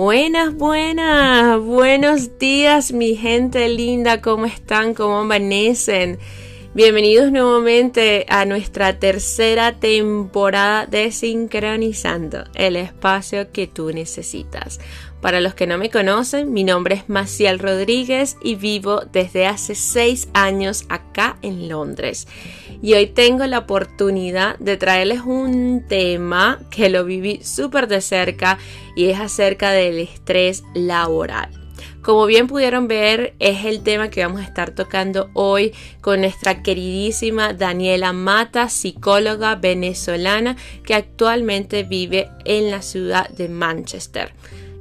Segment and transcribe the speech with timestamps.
[0.00, 4.94] Buenas, buenas, buenos días mi gente linda, ¿cómo están?
[4.94, 6.20] ¿Cómo amanecen?
[6.72, 14.78] Bienvenidos nuevamente a nuestra tercera temporada de Sincronizando, el espacio que tú necesitas.
[15.20, 19.74] Para los que no me conocen, mi nombre es Maciel Rodríguez y vivo desde hace
[19.74, 22.28] seis años acá en Londres.
[22.80, 28.58] Y hoy tengo la oportunidad de traerles un tema que lo viví súper de cerca
[28.94, 31.50] y es acerca del estrés laboral.
[32.02, 36.62] Como bien pudieron ver, es el tema que vamos a estar tocando hoy con nuestra
[36.62, 44.32] queridísima Daniela Mata, psicóloga venezolana que actualmente vive en la ciudad de Manchester.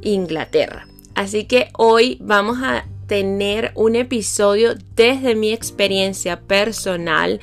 [0.02, 0.88] Inglaterra.
[1.16, 7.40] Así que hoy vamos a tener un episodio desde mi experiencia personal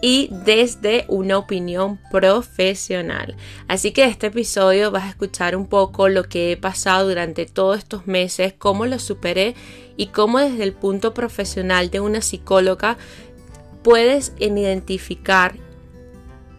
[0.00, 3.36] y desde una opinión profesional.
[3.68, 7.78] Así que este episodio vas a escuchar un poco lo que he pasado durante todos
[7.78, 9.54] estos meses, cómo lo superé
[9.96, 12.96] y cómo desde el punto profesional de una psicóloga
[13.82, 15.54] puedes identificar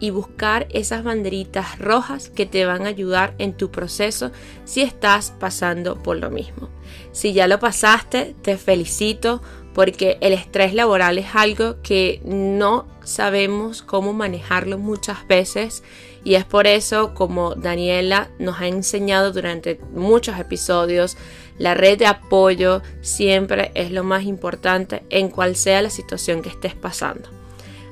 [0.02, 4.32] y buscar esas banderitas rojas que te van a ayudar en tu proceso
[4.64, 6.70] si estás pasando por lo mismo.
[7.12, 9.42] Si ya lo pasaste, te felicito
[9.74, 15.82] porque el estrés laboral es algo que no sabemos cómo manejarlo muchas veces
[16.24, 21.16] y es por eso como Daniela nos ha enseñado durante muchos episodios
[21.58, 26.48] la red de apoyo siempre es lo más importante en cual sea la situación que
[26.48, 27.28] estés pasando.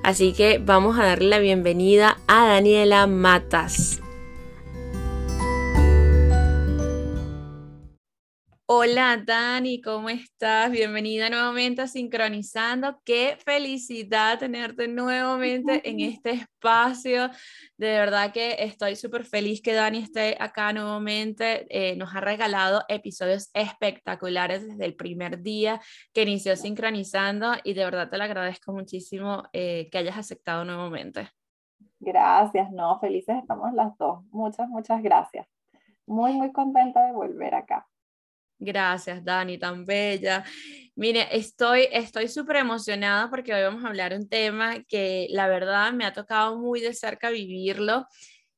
[0.03, 4.00] Así que vamos a darle la bienvenida a Daniela Matas.
[8.73, 10.71] Hola Dani, ¿cómo estás?
[10.71, 13.01] Bienvenida nuevamente a Sincronizando.
[13.05, 17.31] Qué felicidad tenerte nuevamente en este espacio.
[17.77, 21.67] De verdad que estoy súper feliz que Dani esté acá nuevamente.
[21.69, 25.81] Eh, nos ha regalado episodios espectaculares desde el primer día
[26.15, 31.28] que inició Sincronizando y de verdad te lo agradezco muchísimo eh, que hayas aceptado nuevamente.
[31.99, 34.23] Gracias, no, felices estamos las dos.
[34.31, 35.49] Muchas, muchas gracias.
[36.06, 37.90] Muy, muy contenta de volver acá.
[38.60, 40.44] Gracias, Dani, tan bella.
[40.94, 45.93] Mire, estoy estoy súper emocionada porque hoy vamos a hablar un tema que la verdad
[45.94, 48.06] me ha tocado muy de cerca vivirlo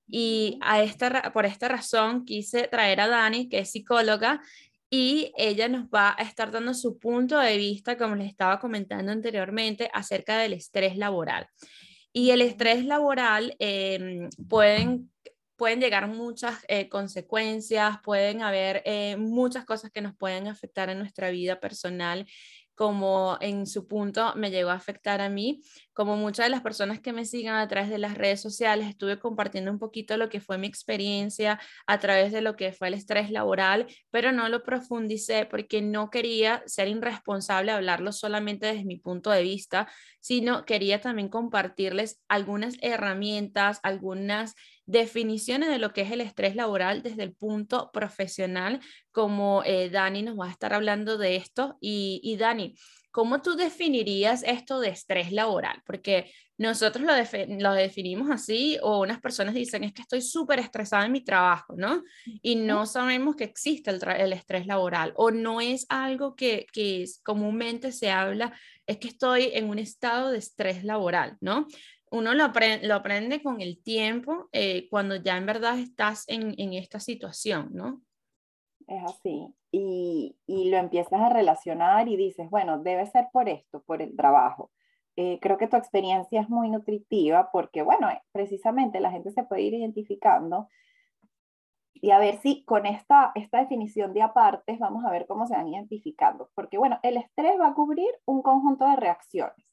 [0.08, 4.40] y a esta, por esta razón quise traer a Dani, que es psicóloga,
[4.90, 9.12] y ella nos va a estar dando su punto de vista, como les estaba comentando
[9.12, 11.46] anteriormente, acerca del estrés laboral.
[12.12, 15.11] Y el estrés laboral eh, pueden
[15.62, 20.98] pueden llegar muchas eh, consecuencias, pueden haber eh, muchas cosas que nos pueden afectar en
[20.98, 22.26] nuestra vida personal
[22.74, 25.62] como en su punto me llegó a afectar a mí,
[25.92, 29.20] como muchas de las personas que me sigan a través de las redes sociales, estuve
[29.20, 32.94] compartiendo un poquito lo que fue mi experiencia a través de lo que fue el
[32.94, 38.96] estrés laboral, pero no lo profundicé porque no quería ser irresponsable hablarlo solamente desde mi
[38.96, 44.54] punto de vista, sino quería también compartirles algunas herramientas, algunas
[44.86, 50.22] definiciones de lo que es el estrés laboral desde el punto profesional, como eh, Dani
[50.22, 51.76] nos va a estar hablando de esto.
[51.80, 52.74] Y, y Dani,
[53.10, 55.82] ¿cómo tú definirías esto de estrés laboral?
[55.86, 57.12] Porque nosotros lo,
[57.58, 61.74] lo definimos así o unas personas dicen es que estoy súper estresada en mi trabajo,
[61.76, 62.02] ¿no?
[62.40, 67.04] Y no sabemos que existe el, el estrés laboral o no es algo que, que
[67.22, 68.56] comúnmente se habla,
[68.86, 71.66] es que estoy en un estado de estrés laboral, ¿no?
[72.12, 77.70] Uno lo, aprende con el tiempo eh, cuando ya en verdad estás en, esta situación,
[77.72, 78.02] ¿no?
[78.86, 79.54] Es así.
[79.70, 84.14] Y, y, lo empiezas a relacionar y dices, bueno, debe ser por esto, por el
[84.14, 84.70] trabajo.
[85.16, 89.44] Eh, creo que tu experiencia es muy nutritiva porque, bueno, eh, precisamente la gente se
[89.44, 90.68] puede ir identificando
[91.94, 95.54] y a ver si con esta, esta definición de apartes vamos a ver cómo se
[95.54, 96.50] van identificando.
[96.54, 99.71] Porque, bueno, el estrés va a cubrir un conjunto de reacciones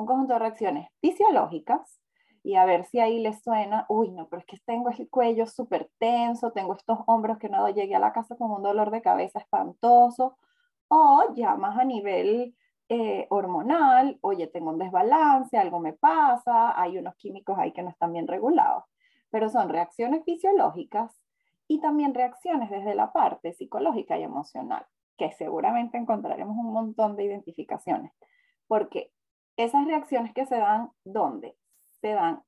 [0.00, 2.00] un conjunto de reacciones fisiológicas
[2.42, 5.46] y a ver si ahí les suena, uy, no, pero es que tengo el cuello
[5.46, 9.02] súper tenso, tengo estos hombros que no llegué a la casa con un dolor de
[9.02, 10.38] cabeza espantoso,
[10.88, 12.56] o ya más a nivel
[12.88, 17.90] eh, hormonal, oye, tengo un desbalance, algo me pasa, hay unos químicos ahí que no
[17.90, 18.84] están bien regulados,
[19.30, 21.20] pero son reacciones fisiológicas
[21.68, 24.84] y también reacciones desde la parte psicológica y emocional,
[25.16, 28.12] que seguramente encontraremos un montón de identificaciones,
[28.66, 29.12] porque
[29.64, 31.56] esas reacciones que se dan, ¿dónde?
[32.00, 32.42] Se dan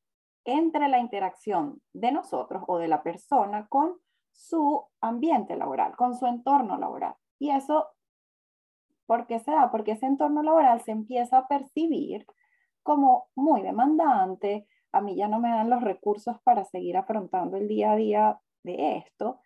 [0.45, 3.97] entre la interacción de nosotros o de la persona con
[4.33, 7.15] su ambiente laboral, con su entorno laboral.
[7.39, 7.89] Y eso,
[9.07, 9.71] ¿por qué se da?
[9.71, 12.27] Porque ese entorno laboral se empieza a percibir
[12.83, 17.69] como muy demandante, a mí ya no me dan los recursos para seguir afrontando el
[17.69, 19.41] día a día de esto,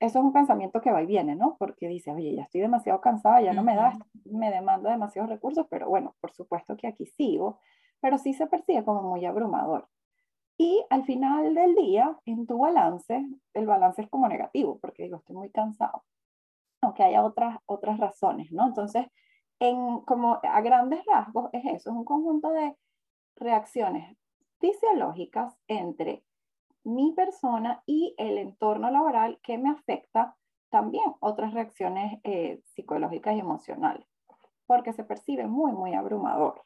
[0.00, 1.56] eso es un pensamiento que va y viene, ¿no?
[1.58, 5.66] Porque dice, oye, ya estoy demasiado cansada, ya no me da, me demanda demasiados recursos,
[5.70, 7.60] pero bueno, por supuesto que aquí sigo,
[8.00, 9.88] pero sí se percibe como muy abrumador.
[10.56, 15.18] Y al final del día, en tu balance, el balance es como negativo, porque digo,
[15.18, 16.04] estoy muy cansado,
[16.82, 18.66] aunque haya otras, otras razones, ¿no?
[18.66, 19.06] Entonces,
[19.58, 22.74] en, como a grandes rasgos es eso, es un conjunto de
[23.36, 24.16] reacciones
[24.58, 26.24] fisiológicas entre
[26.84, 30.36] mi persona y el entorno laboral que me afecta
[30.70, 34.06] también otras reacciones eh, psicológicas y emocionales,
[34.66, 36.62] porque se percibe muy, muy abrumador.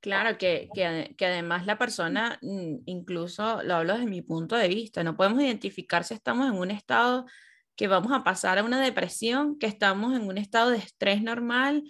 [0.00, 5.02] Claro, que, que, además la persona, mm, incluso lo hablo desde mi punto de vista,
[5.02, 7.26] no podemos identificar si estamos en un estado
[7.74, 11.82] que vamos a pasar a una depresión, que estamos en un estado de estrés normal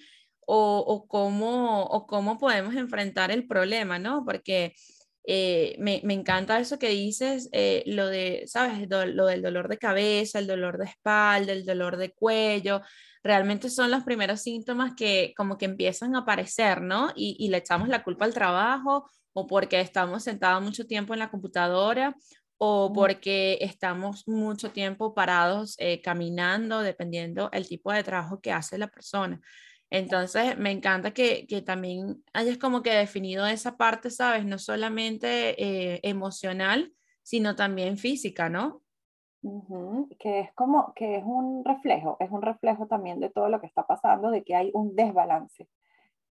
[0.47, 4.25] o, o cómo, o cómo podemos enfrentar el problema, ¿no?
[4.25, 4.75] Porque
[5.27, 8.89] eh, me, me, encanta eso que dices, eh, lo de, ¿sabes?
[8.89, 12.83] lo del dolor de cabeza, el dolor de espalda, el dolor de cuello,
[13.23, 17.13] realmente son los primeros síntomas que como que empiezan a aparecer, ¿no?
[17.17, 21.19] Y, y le echamos la culpa al trabajo o porque estamos sentados mucho tiempo en
[21.19, 22.15] la computadora
[22.59, 28.79] o porque estamos mucho tiempo parados eh, caminando, dependiendo el tipo de trabajo que hace
[28.79, 29.41] la persona.
[29.91, 34.45] Entonces, me encanta que, que, también hayas como que definido esa parte, ¿sabes?
[34.45, 36.93] No solamente eh, emocional,
[37.23, 38.83] sino también física, ¿no?
[40.19, 43.67] Que es como, que es un reflejo, es un reflejo también de todo lo que
[43.67, 45.69] está pasando, de que hay un desbalance.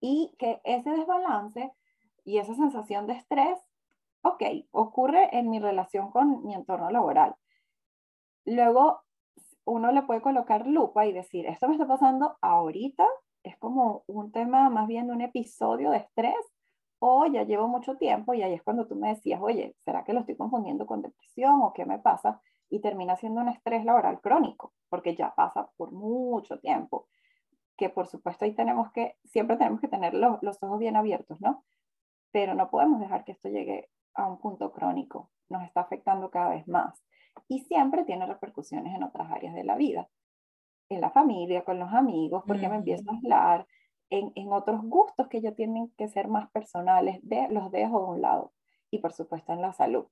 [0.01, 1.73] Y que ese desbalance
[2.25, 3.61] y esa sensación de estrés,
[4.23, 7.37] ok, ocurre en mi relación con mi entorno laboral.
[8.45, 9.03] Luego,
[9.65, 13.07] uno le puede colocar lupa y decir, esto me está pasando ahorita
[13.47, 16.35] es como un tema más bien un episodio de estrés
[16.99, 20.13] o ya llevo mucho tiempo y ahí es cuando tú me decías, oye, ¿será que
[20.13, 22.41] lo estoy confundiendo con depresión o qué me pasa?
[22.69, 27.07] Y termina siendo un estrés laboral crónico, porque ya pasa por mucho tiempo,
[27.77, 31.41] que por supuesto ahí tenemos que, siempre tenemos que tener los, los ojos bien abiertos,
[31.41, 31.65] ¿no?
[32.33, 36.51] Pero no podemos dejar que esto llegue a un punto crónico, nos está afectando cada
[36.51, 37.01] vez más
[37.49, 40.09] y siempre tiene repercusiones en otras áreas de la vida
[40.89, 43.67] en la familia, con los amigos, porque me empiezo a hablar
[44.11, 48.07] en, en, otros gustos que ya tienen que ser más personales, de, los dejo de
[48.07, 48.53] un lado.
[48.91, 50.07] Y por supuesto en la salud.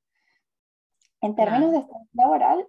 [1.21, 2.67] En términos de estrés laboral,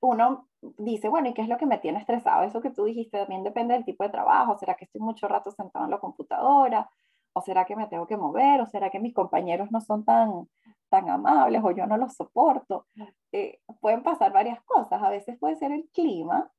[0.00, 0.48] uno
[0.78, 2.44] dice, bueno, ¿y qué es lo que me tiene estresado?
[2.44, 4.58] Eso que tú dijiste también depende del tipo de trabajo.
[4.58, 6.90] ¿Será que estoy mucho rato sentado en la computadora?
[7.32, 8.60] ¿O será que me tengo que mover?
[8.60, 10.48] ¿O será que mis compañeros no son tan,
[10.88, 12.86] tan amables o yo no los soporto?
[13.32, 15.02] Eh, pueden pasar varias cosas.
[15.02, 16.50] A veces puede ser el clima,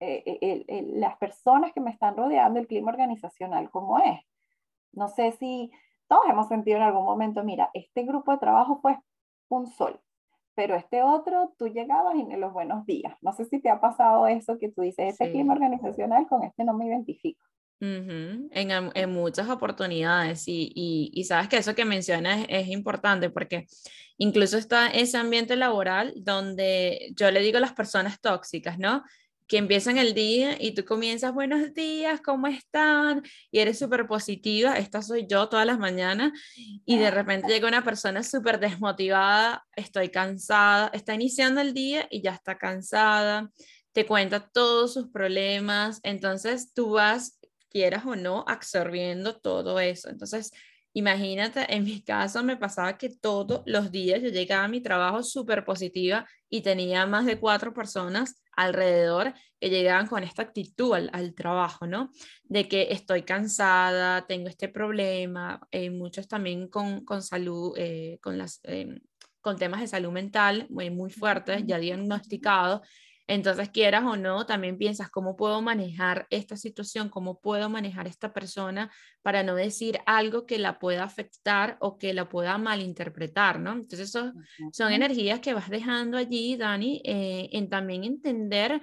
[0.00, 4.20] eh, las personas que me están rodeando, el clima organizacional como es.
[4.92, 5.70] No sé si
[6.08, 8.98] todos hemos sentido en algún momento, mira, este grupo de trabajo fue
[9.48, 10.00] un sol,
[10.54, 13.14] pero este otro, tú llegabas y en los buenos días.
[13.20, 16.64] No sé si te ha pasado eso que tú dices, este clima organizacional con este
[16.64, 17.40] no me identifico.
[17.80, 23.30] en, en, muchas oportunidades y, y, y, sabes que eso que mencionas es, es, importante
[23.30, 23.66] porque
[24.18, 29.02] incluso está ese ambiente laboral donde yo le digo a las personas tóxicas, ¿no?
[29.50, 33.24] Que empiezan el día y tú comienzas, buenos días, ¿cómo están?
[33.50, 37.82] Y eres súper positiva, esta soy yo todas las mañanas, y de repente llega una
[37.82, 43.50] persona súper desmotivada, estoy cansada, está iniciando el día y ya está cansada,
[43.90, 47.40] te cuenta todos sus problemas, entonces tú vas,
[47.70, 50.10] quieras o no, absorbiendo todo eso.
[50.10, 50.52] Entonces,
[50.92, 55.22] Imagínate, en mi caso me pasaba que todos los días yo llegaba a mi trabajo
[55.22, 61.34] súper positiva y tenía más de cuatro personas alrededor que llegaban con esta actitud al,
[61.34, 62.10] trabajo, ¿no?
[62.42, 68.36] De que estoy cansada, tengo este problema, eh, muchos también con, con salud, eh, con,
[68.36, 69.00] las, eh,
[69.40, 72.80] con temas de salud mental muy, muy fuertes, ya diagnosticados
[73.30, 78.32] entonces, quieras o no, también piensas cómo puedo manejar esta situación, cómo puedo manejar esta
[78.32, 78.90] persona
[79.22, 83.70] para no decir algo que la pueda afectar o que la pueda malinterpretar, ¿no?
[83.70, 84.32] Entonces, eso
[84.72, 88.80] son energías que vas dejando allí, Dani, eh, en también entender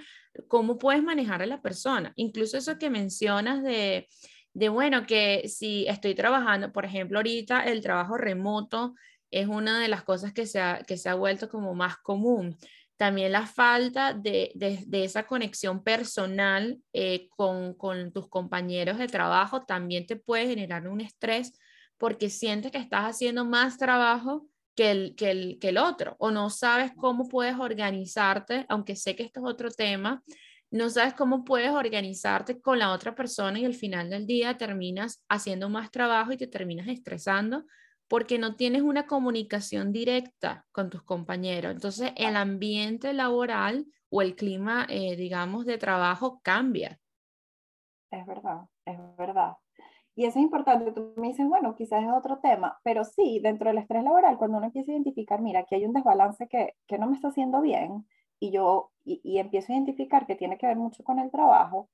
[0.47, 2.13] cómo puedes manejar a la persona.
[2.15, 4.07] Incluso eso que mencionas de,
[4.53, 8.95] de, bueno, que si estoy trabajando, por ejemplo, ahorita el trabajo remoto
[9.29, 12.57] es una de las cosas que se ha, que se ha vuelto como más común
[12.97, 14.51] también la falta de,
[14.91, 21.53] esa conexión personal eh, con, tus compañeros de trabajo también te puede generar un estrés
[21.97, 26.31] porque sientes que estás haciendo más trabajo que el, que el, que el otro o
[26.31, 30.23] no sabes cómo puedes organizarte, aunque sé que esto es otro tema,
[30.69, 35.23] no sabes cómo puedes organizarte con la otra persona y al final del día terminas
[35.29, 37.63] haciendo más trabajo y te terminas estresando
[38.07, 41.73] porque no tienes una comunicación directa con tus compañeros.
[41.73, 46.99] Entonces, el ambiente laboral o el clima, eh, digamos, de trabajo cambia.
[48.11, 49.53] Es verdad, es verdad.
[50.15, 50.91] Y eso es importante.
[50.91, 54.57] Tú me dices, bueno, quizás es otro tema, pero sí, dentro del estrés laboral, cuando
[54.57, 57.61] uno empieza a identificar, mira, aquí hay un desbalance que, que no me está haciendo
[57.61, 58.07] bien,
[58.39, 61.89] y yo y, y empiezo a identificar que tiene que ver mucho con el trabajo,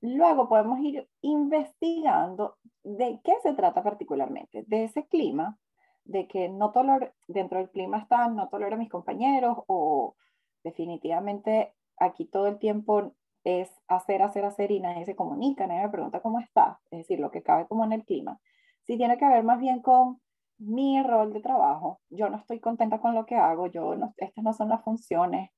[0.00, 5.58] Luego podemos ir investigando de qué se trata particularmente, de ese clima,
[6.04, 10.14] de que no tolero, dentro del clima está, no tolero a mis compañeros o
[10.62, 13.12] definitivamente aquí todo el tiempo
[13.44, 17.20] es hacer, hacer, hacer y nadie se comunica, nadie me pregunta cómo está, es decir,
[17.20, 18.40] lo que cabe como en el clima.
[18.82, 20.20] Si tiene que ver más bien con
[20.58, 24.44] mi rol de trabajo, yo no estoy contenta con lo que hago, yo no, estas
[24.44, 25.50] no son las funciones,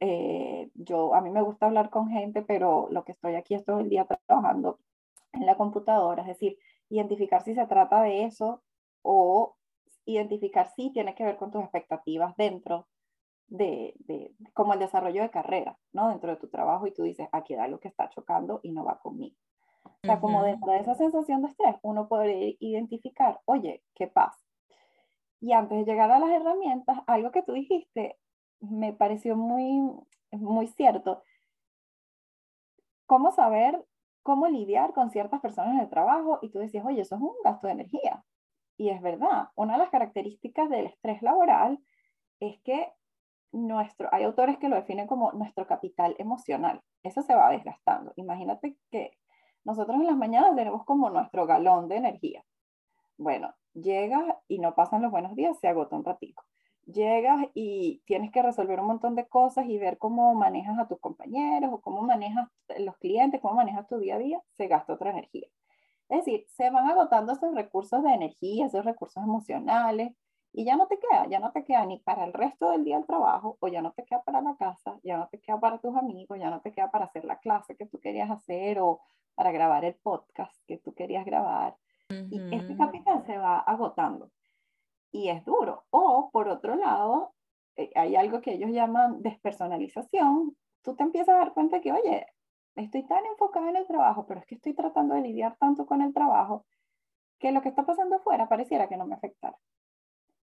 [0.00, 3.64] eh, yo, a mí me gusta hablar con gente, pero lo que estoy aquí es
[3.64, 4.78] todo el día trabajando
[5.32, 8.62] en la computadora, es decir, identificar si se trata de eso
[9.02, 9.56] o
[10.04, 12.88] identificar si tiene que ver con tus expectativas dentro
[13.48, 16.08] de, de, como el desarrollo de carrera, ¿no?
[16.08, 18.84] Dentro de tu trabajo y tú dices, aquí hay algo que está chocando y no
[18.84, 19.36] va conmigo.
[19.84, 24.38] O sea, como dentro de esa sensación de estrés, uno puede identificar, oye, ¿qué pasa?
[25.40, 28.16] Y antes de llegar a las herramientas, algo que tú dijiste
[28.60, 29.90] me pareció muy,
[30.32, 31.22] muy cierto.
[33.06, 33.84] ¿Cómo saber
[34.22, 36.38] cómo lidiar con ciertas personas en el trabajo?
[36.42, 38.24] Y tú decías, oye, eso es un gasto de energía.
[38.76, 41.80] Y es verdad, una de las características del estrés laboral
[42.40, 42.92] es que
[43.50, 46.82] nuestro, hay autores que lo definen como nuestro capital emocional.
[47.02, 48.12] Eso se va desgastando.
[48.16, 49.12] Imagínate que
[49.64, 52.44] nosotros en las mañanas tenemos como nuestro galón de energía.
[53.16, 56.42] Bueno, llega y no pasan los buenos días, se agota un ratito
[56.88, 60.98] llegas y tienes que resolver un montón de cosas y ver cómo manejas a tus
[60.98, 65.10] compañeros o cómo manejas los clientes, cómo manejas tu día a día, se gasta otra
[65.10, 65.46] energía.
[66.08, 70.12] Es decir, se van agotando esos recursos de energía, esos recursos emocionales,
[70.50, 72.96] y ya no te queda, ya no te queda ni para el resto del día
[72.96, 75.78] del trabajo, o ya no te queda para la casa, ya no te queda para
[75.78, 79.02] tus amigos, ya no te queda para hacer la clase que tú querías hacer o
[79.34, 81.76] para grabar el podcast que tú querías grabar.
[82.30, 84.30] Y este capital se va agotando
[85.10, 85.84] y es duro.
[85.90, 87.34] O por otro lado,
[87.76, 90.56] eh, hay algo que ellos llaman despersonalización.
[90.82, 92.26] Tú te empiezas a dar cuenta que, oye,
[92.76, 96.02] estoy tan enfocada en el trabajo, pero es que estoy tratando de lidiar tanto con
[96.02, 96.66] el trabajo
[97.38, 99.56] que lo que está pasando afuera pareciera que no me afectara.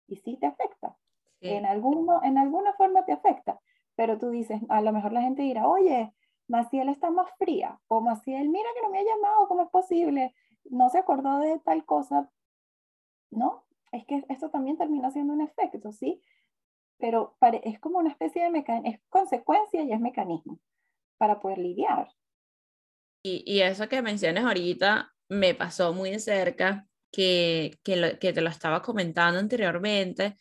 [0.07, 0.97] Y sí te afecta.
[1.41, 3.59] En, alguno, en alguna forma te afecta.
[3.95, 6.13] Pero tú dices, a lo mejor la gente dirá, oye,
[6.47, 7.79] Maciel está más fría.
[7.87, 10.33] O Maciel, mira que no me ha llamado, ¿cómo es posible?
[10.65, 12.29] No se acordó de tal cosa.
[13.29, 13.63] ¿No?
[13.91, 16.21] Es que esto también termina siendo un efecto, ¿sí?
[16.97, 20.59] Pero es como una especie de mecanismo, es consecuencia y es mecanismo
[21.17, 22.09] para poder lidiar.
[23.23, 28.49] Y, eso que mencionas ahorita me pasó muy de cerca, que, que, que te lo
[28.49, 30.37] estaba comentando anteriormente,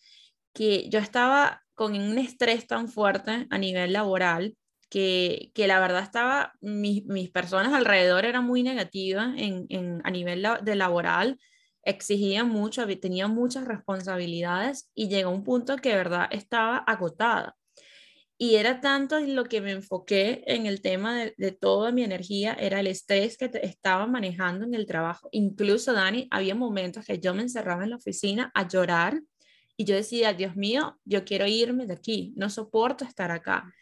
[0.52, 4.56] que yo estaba con un estrés tan fuerte a nivel laboral
[4.90, 10.10] que, que, la verdad estaba, mis, mis, personas alrededor eran muy negativas en, en, a
[10.10, 11.38] nivel de laboral
[11.82, 17.56] exigía mucho, tenía muchas responsabilidades y llegó un punto que de verdad estaba agotada.
[18.40, 22.54] Y era tanto en lo que me enfoqué en el tema de, toda mi energía,
[22.54, 25.28] era el estrés que estaba manejando en el trabajo.
[25.32, 29.20] Incluso, Dani, había momentos que yo me encerraba en la oficina a llorar
[29.76, 33.72] y yo decía, Dios mío, yo quiero irme de aquí, no soporto estar acá.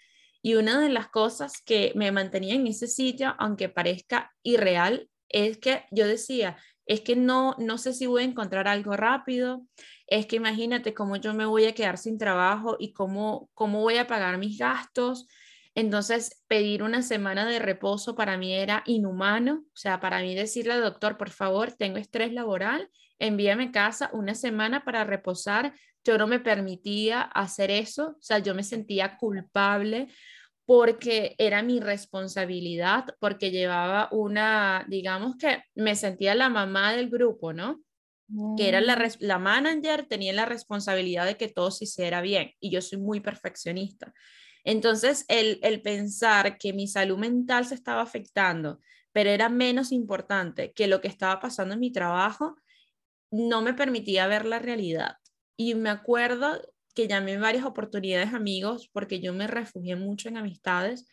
[0.40, 5.58] Y una de las cosas que me mantenía en ese sitio, aunque parezca irreal, es
[5.58, 9.66] que yo decía, es que no, no sé si voy a encontrar algo rápido,
[10.06, 13.96] es que imagínate cómo yo me voy a quedar sin trabajo y cómo, cómo voy
[13.96, 15.26] a pagar mis gastos.
[15.74, 19.64] Entonces, pedir una semana de reposo para mí era inhumano.
[19.66, 22.88] O sea, para mí decirle al doctor, por favor, tengo estrés laboral,
[23.18, 25.74] envíame a casa una semana para reposar.
[26.04, 28.10] Yo no me permitía hacer eso.
[28.10, 30.08] O sea, yo me sentía culpable
[30.66, 37.52] porque era mi responsabilidad, porque llevaba una, digamos que me sentía la mamá del grupo,
[37.52, 37.80] ¿no?
[38.56, 39.10] Que era la, mm.
[39.20, 43.20] la manager, tenía la responsabilidad de que todo se hiciera bien y yo soy muy
[43.20, 44.12] perfeccionista.
[44.64, 48.80] Entonces, el, el pensar que mi salud mental se estaba afectando,
[49.12, 52.56] pero era menos importante que lo que estaba pasando en mi trabajo,
[53.30, 55.18] no me permitía ver la realidad.
[55.56, 56.60] Y me acuerdo
[56.96, 61.06] que llamé en varias oportunidades amigos porque yo me refugié mucho en amistades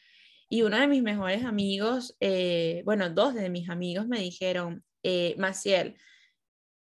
[0.50, 5.36] y uno de mis mejores amigos, eh, bueno, dos de mis amigos me dijeron, eh,
[5.38, 5.96] Maciel,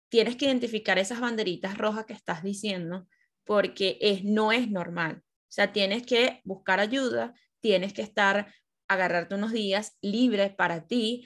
[0.09, 3.07] tienes que identificar esas banderitas rojas que estás diciendo
[3.45, 5.23] porque es, no es normal.
[5.23, 8.53] O sea, tienes que buscar ayuda, tienes que estar,
[8.87, 11.25] agarrarte unos días libres para ti,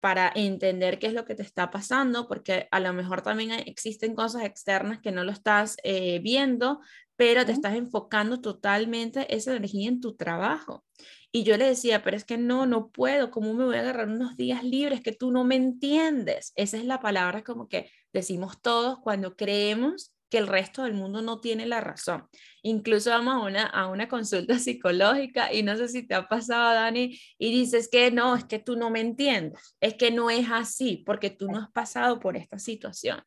[0.00, 4.14] para entender qué es lo que te está pasando, porque a lo mejor también existen
[4.14, 6.80] cosas externas que no lo estás eh, viendo,
[7.16, 10.84] pero te estás enfocando totalmente esa energía en tu trabajo.
[11.32, 14.08] Y yo le decía, pero es que no, no puedo, ¿cómo me voy a agarrar
[14.08, 16.52] unos días libres que tú no me entiendes?
[16.56, 21.20] Esa es la palabra como que decimos todos cuando creemos que el resto del mundo
[21.20, 22.26] no tiene la razón.
[22.62, 27.50] Incluso vamos a una, consulta psicológica y no sé si te ha pasado, Dani, y
[27.50, 31.30] dices que no, es que tú no me entiendes, es que no es así porque
[31.30, 33.22] tú no has pasado por esta situación.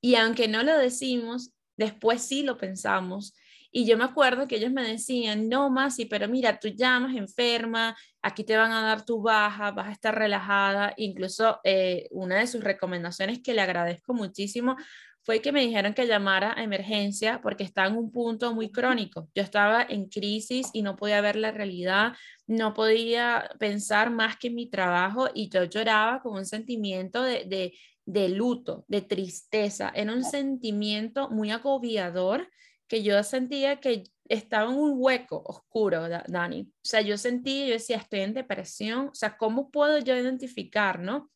[0.00, 3.34] Y aunque no lo decimos, después sí lo pensamos.
[3.76, 7.96] Y yo me acuerdo que ellos me decían, no, Masi, pero mira, tú llamas enferma,
[8.22, 10.94] aquí te van a dar tu baja, vas a estar relajada.
[10.96, 14.76] Incluso eh, una de sus recomendaciones que le agradezco muchísimo
[15.24, 19.28] fue que me dijeron que llamara a emergencia porque estaba en un punto muy crónico.
[19.34, 22.12] Yo estaba en crisis y no podía ver la realidad,
[22.46, 27.72] no podía pensar más que en mi trabajo y yo lloraba con un sentimiento de,
[28.04, 29.90] de, luto, de tristeza.
[29.94, 32.50] Era un sentimiento muy agobiador
[32.86, 36.62] que yo sentía que estaba en un hueco oscuro, Dani.
[36.62, 39.08] O sea, yo sentía, yo decía, estoy en depresión.
[39.08, 41.30] O sea, ¿cómo puedo yo identificar, no?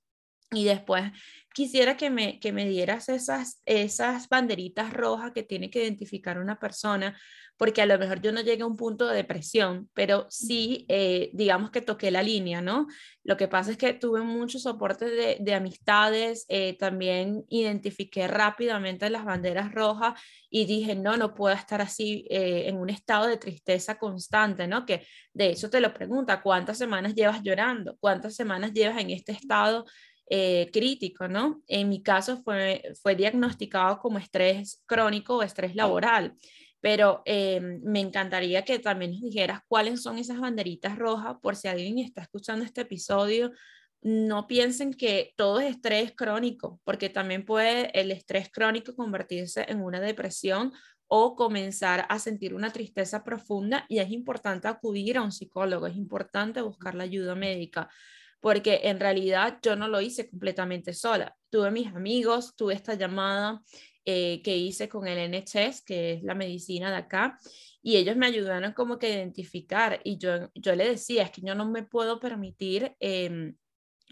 [0.51, 1.13] Y después
[1.59, 6.59] quisiera que me, que me dieras esas, esas banderitas rojas que tiene que identificar una
[6.59, 7.19] persona,
[7.57, 11.31] porque a lo mejor yo no llegué a un punto de depresión, pero sí, eh,
[11.33, 12.87] digamos que toqué la línea, ¿no?
[13.25, 19.11] Lo que pasa es que tuve mucho soporte de, de amistades, eh, también identifiqué rápidamente
[19.11, 20.15] las banderas rojas
[20.49, 24.87] y dije, no, no puedo estar así eh, en un estado de tristeza constante, ¿no?
[24.87, 27.97] Que de eso te lo pregunta, ¿cuántas semanas llevas llorando?
[27.99, 29.85] ¿Cuántas semanas llevas en este estado?
[30.31, 31.63] Eh, crítico, ¿no?
[31.67, 36.35] En mi caso fue, fue diagnosticado como estrés crónico o estrés laboral,
[36.81, 41.69] pero eh, me encantaría que también nos dijeras cuáles son esas banderitas rojas por si
[41.69, 43.53] alguien está escuchando este episodio.
[44.03, 49.83] No piensen que todo es estrés crónico, porque también puede el estrés crónico convertirse en
[49.83, 50.75] una depresión
[51.07, 55.97] o comenzar a sentir una tristeza profunda y es importante acudir a un psicólogo, es
[55.97, 57.89] importante buscar la ayuda médica
[58.41, 61.37] porque en realidad yo no lo hice completamente sola.
[61.51, 63.63] Tuve mis amigos, tuve esta llamada
[64.05, 67.39] eh, que hice con el NHS, que es la medicina de acá,
[67.83, 71.43] y ellos me ayudaron como que a identificar, y yo, yo le decía, es que
[71.43, 72.95] yo no me puedo permitir...
[73.01, 73.55] Em,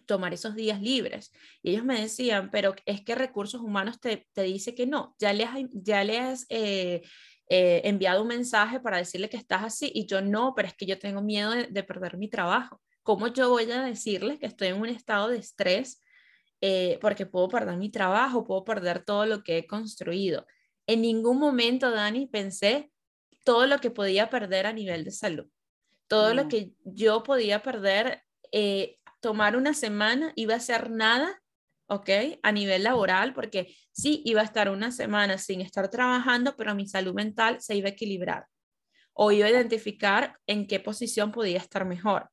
[0.07, 1.33] tomar esos días libres.
[1.63, 5.33] Y ellos me decían, pero es que recursos humanos te, te dice que no, ya
[5.33, 7.03] le has, ya le eh,
[7.49, 10.87] eh, enviado un mensaje para decirle que estás así y yo no, pero es que
[10.87, 12.81] yo tengo miedo de perder mi trabajo.
[13.07, 16.03] ¿Cómo yo voy a decirles que estoy en un estado de estrés
[16.61, 20.45] eh, porque puedo perder mi trabajo, puedo perder todo lo que he construido?
[20.89, 22.91] En ningún momento, Dani, pensé
[23.45, 25.47] todo lo que podía perder a nivel de salud,
[26.09, 26.49] todo lo mm.
[26.49, 31.41] que yo podía perder, eh, tomar una semana, iba a ser nada,
[31.87, 32.11] ¿ok?
[32.43, 36.89] A nivel laboral, porque sí, iba a estar una semana sin estar trabajando, pero mi
[36.89, 38.49] salud mental se iba a equilibrar
[39.13, 42.31] o iba a identificar en qué posición podía estar mejor.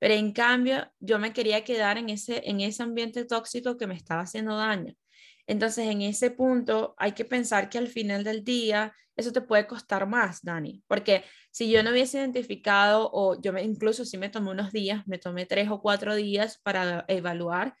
[0.00, 3.94] Pero en cambio, yo me quería quedar en ese, en ese ambiente tóxico que me
[3.94, 4.94] estaba haciendo daño.
[5.46, 9.66] Entonces, en ese punto, hay que pensar que al final del día, eso te puede
[9.66, 14.30] costar más, Dani, porque si yo no hubiese identificado, o yo me, incluso si me
[14.30, 17.76] tomé unos días, me tomé tres o cuatro días para evaluar,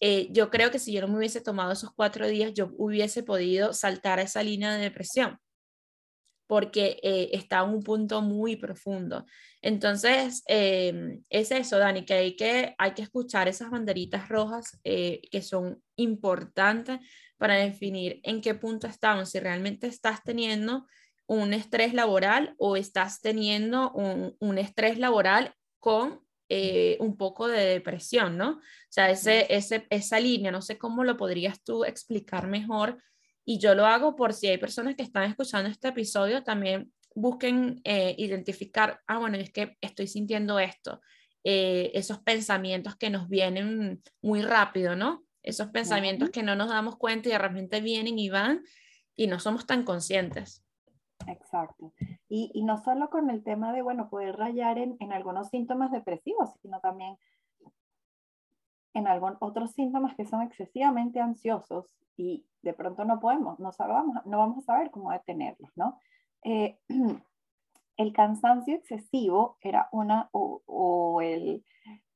[0.00, 3.22] eh, yo creo que si yo no me hubiese tomado esos cuatro días, yo hubiese
[3.24, 5.40] podido saltar a esa línea de depresión
[6.46, 9.24] porque eh, está en un punto muy profundo.
[9.60, 15.22] Entonces, em, es eso, Dani, que hay, que hay que escuchar esas banderitas rojas eh,
[15.30, 16.98] que son importantes
[17.38, 20.86] para definir en qué punto estamos, si realmente estás teniendo
[21.26, 26.20] un estrés laboral o estás teniendo un, un estrés laboral con
[26.54, 28.50] eh, un poco de depresión, ¿no?
[28.50, 33.02] O sea, ese, ese, esa línea, no sé cómo lo podrías tú explicar mejor
[33.44, 37.80] y yo lo hago por si hay personas que están escuchando este episodio, también busquen
[37.84, 41.00] eh, identificar, ah, bueno, es que estoy sintiendo esto,
[41.44, 45.24] eh, esos pensamientos que nos vienen muy rápido, ¿no?
[45.42, 48.62] Esos pensamientos que no nos damos cuenta y de repente vienen y van
[49.16, 50.64] y no somos tan conscientes.
[51.26, 51.92] Exacto.
[52.28, 55.90] Y, y no solo con el tema de, bueno, poder rayar en, en algunos síntomas
[55.90, 57.16] depresivos, sino también
[58.94, 64.24] en algún, otros síntomas que son excesivamente ansiosos y de pronto no podemos, no, sabemos,
[64.26, 65.98] no vamos a saber cómo detenerlos, ¿no?
[66.44, 66.78] Eh,
[67.96, 71.64] el cansancio excesivo era una, o, el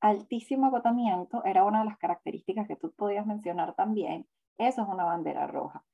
[0.01, 4.27] altísimo agotamiento era una de las características que tú podías mencionar también.
[4.59, 5.85] Eso es una bandera roja,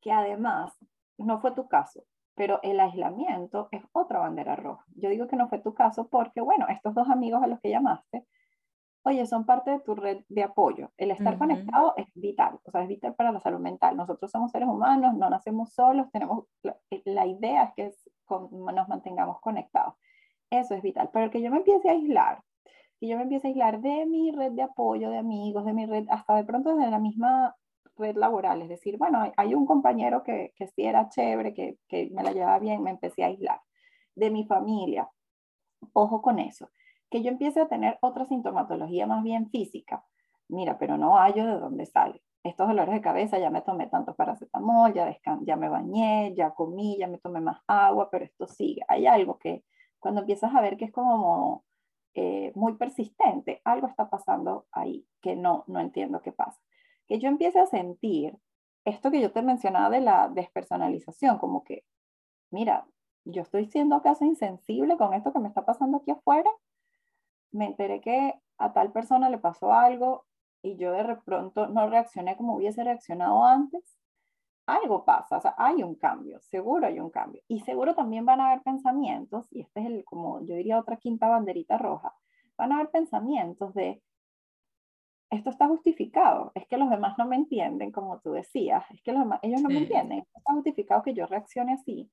[0.00, 0.72] que además
[1.18, 4.84] no fue tu caso, pero el aislamiento es otra bandera roja.
[4.94, 7.70] Yo digo que no fue tu caso porque, bueno, estos dos amigos a los que
[7.70, 8.24] llamaste,
[9.08, 10.92] oye, son parte de tu red de apoyo.
[10.96, 13.96] El estar conectado es vital, o sea, es vital para la salud mental.
[13.96, 16.44] Nosotros somos seres humanos, no nacemos solos, tenemos,
[17.04, 17.92] la, idea es que
[18.28, 19.94] nos mantengamos conectados.
[20.50, 21.10] Eso es vital.
[21.12, 22.42] Pero que yo me empiece a aislar,
[23.00, 25.86] que yo me empiece a aislar de mi red de apoyo, de amigos, de mi
[25.86, 27.56] red, hasta de pronto de la misma
[27.96, 32.10] red laboral, es decir, bueno, hay, un compañero que, que, sí era chévere, que, que
[32.12, 33.60] me la llevaba bien, me empecé a aislar.
[34.14, 35.08] De mi familia,
[35.94, 36.68] ojo con eso
[37.10, 40.04] que yo empiece a tener otra sintomatología más bien física.
[40.48, 42.22] Mira, pero no hallo de dónde sale.
[42.42, 46.96] Estos dolores de cabeza, ya me tomé tanto paracetamol, ya, ya me bañé, ya comí,
[46.98, 48.82] ya me tomé más agua, pero esto sigue.
[48.88, 49.64] Hay algo que
[49.98, 51.64] cuando empiezas a ver que es como
[52.14, 56.60] eh, muy persistente, algo está pasando ahí que no, no entiendo qué pasa.
[57.06, 58.36] Que yo empiece a sentir
[58.84, 61.84] esto que yo te mencionaba de la despersonalización, como que,
[62.50, 62.86] mira,
[63.24, 66.50] yo estoy siendo acaso insensible con esto que me está pasando aquí afuera,
[67.52, 70.26] me enteré que a tal persona le pasó algo
[70.62, 73.98] y yo de pronto no reaccioné como hubiese reaccionado antes,
[74.66, 77.42] algo pasa, o sea, hay un cambio, seguro hay un cambio.
[77.48, 80.98] Y seguro también van a haber pensamientos, y este es el, como yo diría, otra
[80.98, 82.14] quinta banderita roja,
[82.58, 84.02] van a haber pensamientos de,
[85.30, 89.12] esto está justificado, es que los demás no me entienden, como tú decías, es que
[89.12, 92.10] los demás, ellos no me entienden, está justificado que yo reaccione así,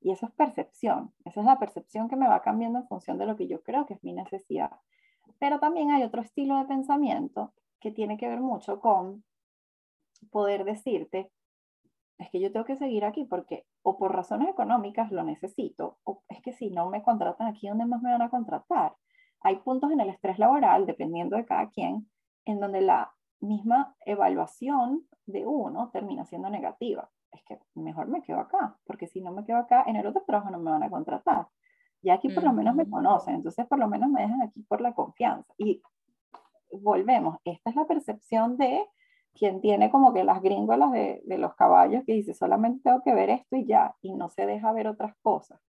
[0.00, 3.26] y eso es percepción, esa es la percepción que me va cambiando en función de
[3.26, 4.70] lo que yo creo que es mi necesidad.
[5.38, 9.24] Pero también hay otro estilo de pensamiento que tiene que ver mucho con
[10.30, 11.30] poder decirte,
[12.18, 16.22] es que yo tengo que seguir aquí porque o por razones económicas lo necesito, o
[16.28, 18.94] es que si no me contratan aquí, ¿dónde más me van a contratar?
[19.40, 22.10] Hay puntos en el estrés laboral, dependiendo de cada quien,
[22.44, 28.40] en donde la misma evaluación de uno termina siendo negativa es que mejor me quedo
[28.40, 30.90] acá, porque si no me quedo acá, en el otro trabajo no me van a
[30.90, 31.48] contratar.
[32.02, 34.80] Y aquí por lo menos me conocen, entonces por lo menos me dejan aquí por
[34.80, 35.52] la confianza.
[35.58, 35.82] Y
[36.72, 38.86] volvemos, esta es la percepción de
[39.34, 43.14] quien tiene como que las gringolas de, de los caballos que dice, solamente tengo que
[43.14, 45.60] ver esto y ya, y no se deja ver otras cosas.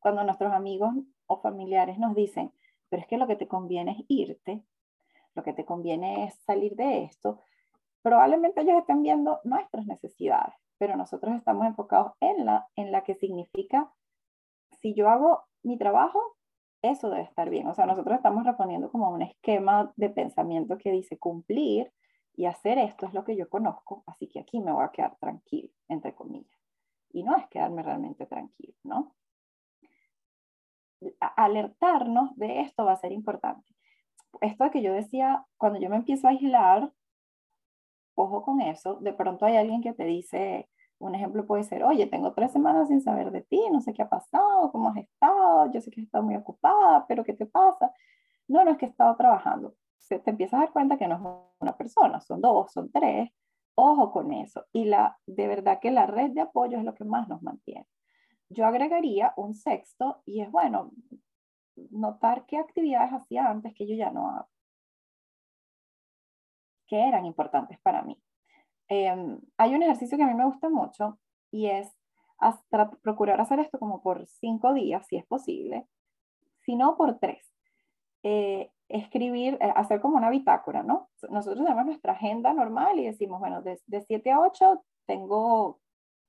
[0.00, 0.94] Cuando nuestros amigos
[1.26, 2.52] o familiares nos dicen,
[2.88, 4.64] pero es que lo que te conviene es irte,
[5.34, 7.40] lo que te conviene es salir de esto,
[8.02, 13.14] probablemente ellos estén viendo nuestras necesidades pero nosotros estamos enfocados en la, en la que
[13.14, 13.92] significa,
[14.80, 16.20] si yo hago mi trabajo,
[16.82, 17.66] eso debe estar bien.
[17.66, 21.92] O sea, nosotros estamos respondiendo como un esquema de pensamiento que dice cumplir
[22.36, 25.16] y hacer esto es lo que yo conozco, así que aquí me voy a quedar
[25.18, 26.60] tranquilo, entre comillas.
[27.12, 29.14] Y no es quedarme realmente tranquilo, ¿no?
[31.20, 33.72] Alertarnos de esto va a ser importante.
[34.40, 36.92] Esto que yo decía, cuando yo me empiezo a aislar,
[38.14, 42.06] ojo con eso, de pronto hay alguien que te dice, un ejemplo puede ser, oye,
[42.06, 45.70] tengo tres semanas sin saber de ti, no sé qué ha pasado, cómo has estado,
[45.72, 47.92] yo sé que has estado muy ocupada, pero ¿qué te pasa?
[48.48, 49.74] No, no es que he estado trabajando.
[49.98, 53.30] Se, te empiezas a dar cuenta que no es una persona, son dos, son tres.
[53.76, 54.66] Ojo con eso.
[54.72, 57.86] Y la, de verdad que la red de apoyo es lo que más nos mantiene.
[58.50, 60.92] Yo agregaría un sexto y es bueno
[61.90, 64.48] notar qué actividades hacía antes que yo ya no hago
[66.86, 68.20] que eran importantes para mí.
[68.88, 71.18] Em, hay un ejercicio que a mí me gusta mucho
[71.50, 71.94] y es
[73.02, 75.86] procurar hacer esto como por cinco días, si es posible,
[76.60, 77.50] si no por tres.
[78.22, 81.10] Eh, escribir, eh, hacer como una bitácora, ¿no?
[81.30, 85.80] Nosotros tenemos nuestra agenda normal y decimos, bueno, de, de 7 a 8 tengo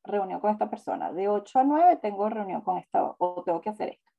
[0.04, 3.70] reunión con esta persona, de 8 a 9 tengo reunión con esta o tengo que
[3.70, 4.12] hacer esto.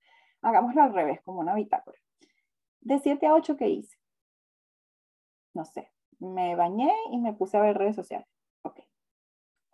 [0.43, 1.99] Hagámoslo al revés, como una bitácora.
[2.81, 3.97] De 7 a 8, ¿qué hice?
[5.55, 8.29] No sé, me bañé y me puse a ver redes sociales.
[8.63, 8.81] Ok.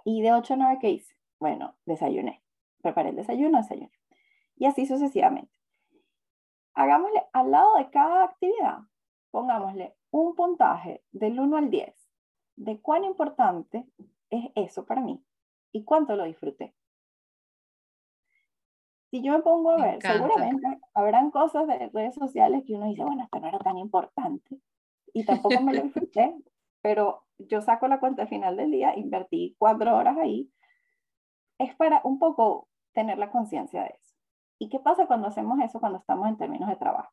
[0.04, 1.16] ¿Y de 8 a 9 qué hice?
[1.38, 2.42] Bueno, desayuné.
[2.82, 3.92] Preparé el desayuno, desayuné.
[4.56, 5.52] Y así sucesivamente.
[6.74, 8.78] Hagámosle al lado de cada actividad,
[9.30, 11.94] pongámosle un puntaje del 1 al 10
[12.56, 13.86] de cuán importante
[14.30, 15.22] es eso para mí
[15.72, 16.74] y cuánto lo disfruté.
[19.10, 23.04] Si yo me pongo a ver, seguramente habrán cosas de redes sociales que uno dice,
[23.04, 24.58] bueno, esto no era tan importante,
[25.12, 26.34] y tampoco me lo disfruté,
[26.80, 30.50] pero yo saco la cuenta al final del día, invertí cuatro horas ahí,
[31.58, 34.16] es para un poco tener la conciencia de eso.
[34.58, 37.12] ¿Y qué pasa cuando hacemos eso cuando estamos en términos de trabajo?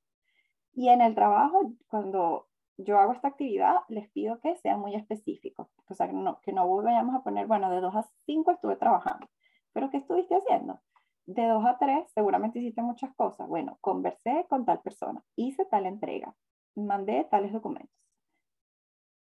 [0.74, 5.68] Y en el trabajo, cuando yo hago esta actividad, les pido que sean muy específicos,
[5.88, 8.76] o sea, que no, que no vayamos a poner, bueno, de 2 a 5 estuve
[8.78, 9.28] trabajando,
[9.74, 10.80] pero ¿qué estuviste haciendo?
[11.26, 13.48] De 2 a 3 seguramente hiciste muchas cosas.
[13.48, 16.36] Bueno, conversé con tal persona, hice tal entrega,
[16.86, 17.96] mandé tales documentos.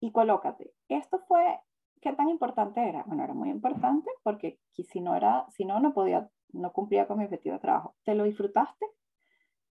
[0.00, 1.60] Y colócate, esto fue,
[2.00, 3.04] ¿qué tan importante era?
[3.04, 7.18] Bueno, era muy importante porque si no era, si no, no podía, no cumplía con
[7.18, 7.94] mi objetivo de trabajo.
[8.04, 8.86] ¿Te lo disfrutaste?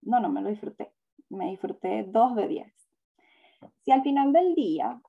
[0.01, 0.93] No, no me lo disfruté.
[1.29, 2.73] Me disfruté dos de diez.
[3.81, 5.01] Si al final del día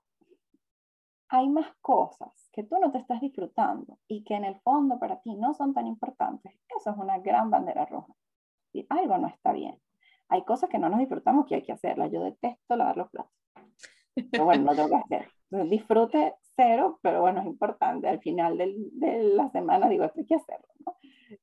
[1.28, 5.20] hay más cosas que tú no te estás disfrutando y que en el fondo para
[5.20, 8.12] ti no son tan importantes, eso es una gran bandera roja.
[8.72, 9.80] Y algo no está bien.
[10.30, 12.10] Hay cosas que no nos disfrutamos que hay que hacerlas.
[12.12, 13.32] Yo detesto lavar los platos.
[14.30, 15.28] Pero bueno, lo tengo que hacer.
[15.68, 18.08] disfrute cero, pero bueno, es importante.
[18.08, 20.68] Al final de la semana digo, esto hay que hacerlo.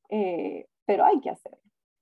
[0.10, 1.60] Eh, pero hay que hacerlo.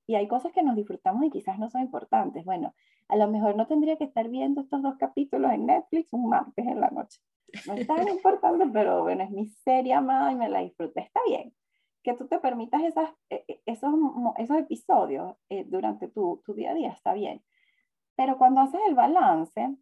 [0.08, 2.46] Y hay cosas que nos disfrutamos y quizás no son importantes.
[2.46, 2.76] Bueno,
[3.08, 6.66] a lo mejor no tendría que estar viendo estos dos capítulos en Netflix un martes
[6.66, 7.20] en la noche.
[7.68, 11.02] No es tan importante, pero bueno, es mi serie amada y me la disfruté.
[11.02, 11.54] Está bien
[12.06, 13.94] que tú te permitas esas, e, e, esos,
[14.38, 17.44] esos episodios eh, durante tu, tu día a día, está bien.
[18.16, 19.76] Pero cuando haces el balance,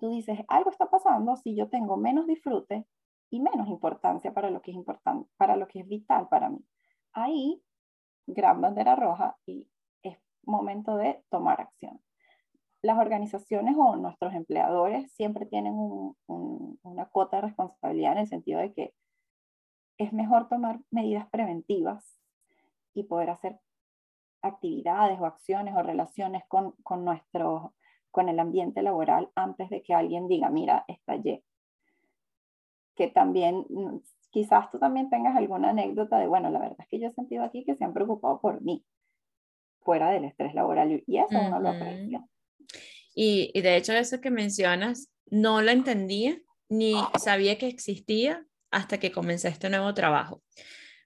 [0.00, 2.86] tú dices, algo está pasando si yo tengo menos disfrute
[3.30, 6.58] y menos importancia para lo que es importante, para lo que es vital para mí.
[7.12, 7.62] Ahí,
[8.26, 9.68] gran bandera roja y
[10.02, 12.00] es momento de tomar acción
[12.86, 15.74] las organizaciones o nuestros empleadores siempre tienen
[16.26, 18.94] una cuota de responsabilidad en el sentido de que
[19.98, 22.20] es mejor tomar medidas preventivas
[22.94, 23.58] y poder hacer
[24.42, 27.74] actividades o acciones o relaciones con, con, nuestro,
[28.10, 31.42] con el ambiente laboral antes de que alguien diga, mira, estallé.
[32.94, 33.98] Que también, mm,
[34.30, 37.44] quizás tú también tengas alguna anécdota de, bueno, la verdad es que yo he sentido
[37.44, 38.84] aquí que se han preocupado por mí,
[39.80, 42.24] fuera del estrés laboral, y eso uno lo aprecia.
[43.14, 48.98] Y, y, de hecho eso que mencionas, no lo entendía ni sabía que existía hasta
[48.98, 50.42] que comencé este nuevo trabajo.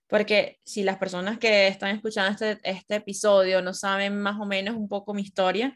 [0.07, 4.77] Porque si las personas que están escuchando este, este episodio no saben más o menos
[4.77, 5.75] un poco mi historia,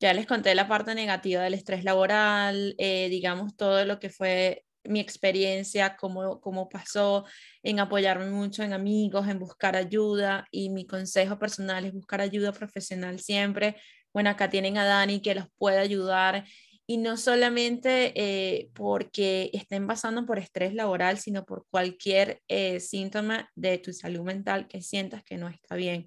[0.00, 4.64] ya les conté la parte negativa del estrés laboral, eh, digamos todo lo que fue
[4.84, 7.24] mi experiencia, cómo, cómo pasó
[7.62, 12.52] en apoyarme mucho en amigos, en buscar ayuda y mi consejo personal es buscar ayuda
[12.52, 13.76] profesional siempre,
[14.14, 16.44] bueno, acá tienen a Dani que los puede ayudar
[16.86, 23.50] y no solamente eh, porque estén pasando por estrés laboral, sino por cualquier eh, síntoma
[23.54, 26.06] de tu salud mental que sientas que no está bien.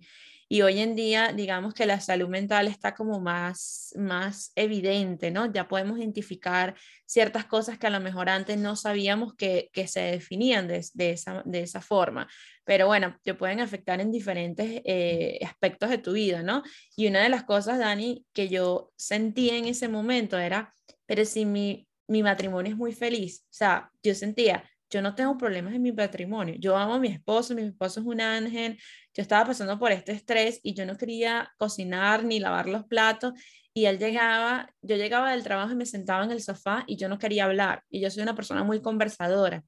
[0.49, 5.51] Y hoy en día, digamos que la salud mental está como más, más evidente, ¿no?
[5.51, 9.99] Ya podemos identificar ciertas cosas que a lo mejor antes no sabíamos que, que se
[9.99, 12.29] definían de, de, esa, de esa forma.
[12.63, 16.63] Pero bueno, te pueden afectar en diferentes eh, aspectos de tu vida, ¿no?
[16.95, 20.73] Y una de las cosas, Dani, que yo sentía en ese momento era,
[21.05, 25.37] pero si mi, mi matrimonio es muy feliz, o sea, yo sentía, yo no tengo
[25.37, 26.55] problemas en mi patrimonio.
[26.57, 28.77] Yo amo a mi esposo, mi esposo es un ángel.
[29.13, 33.33] Yo estaba pasando por este estrés y yo no quería cocinar ni lavar los platos.
[33.73, 37.09] Y él llegaba, yo llegaba del trabajo y me sentaba en el sofá y yo
[37.09, 37.83] no quería hablar.
[37.89, 39.63] Y yo soy una persona muy conversadora.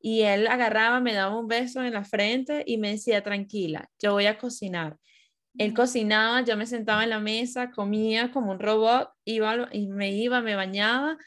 [0.00, 4.12] Y él agarraba, me daba un beso en la frente y me decía, tranquila, yo
[4.12, 4.96] voy a cocinar.
[5.58, 10.12] Él cocinaba, yo me sentaba en la mesa, comía como un robot, iba y me
[10.12, 11.18] iba, me bañaba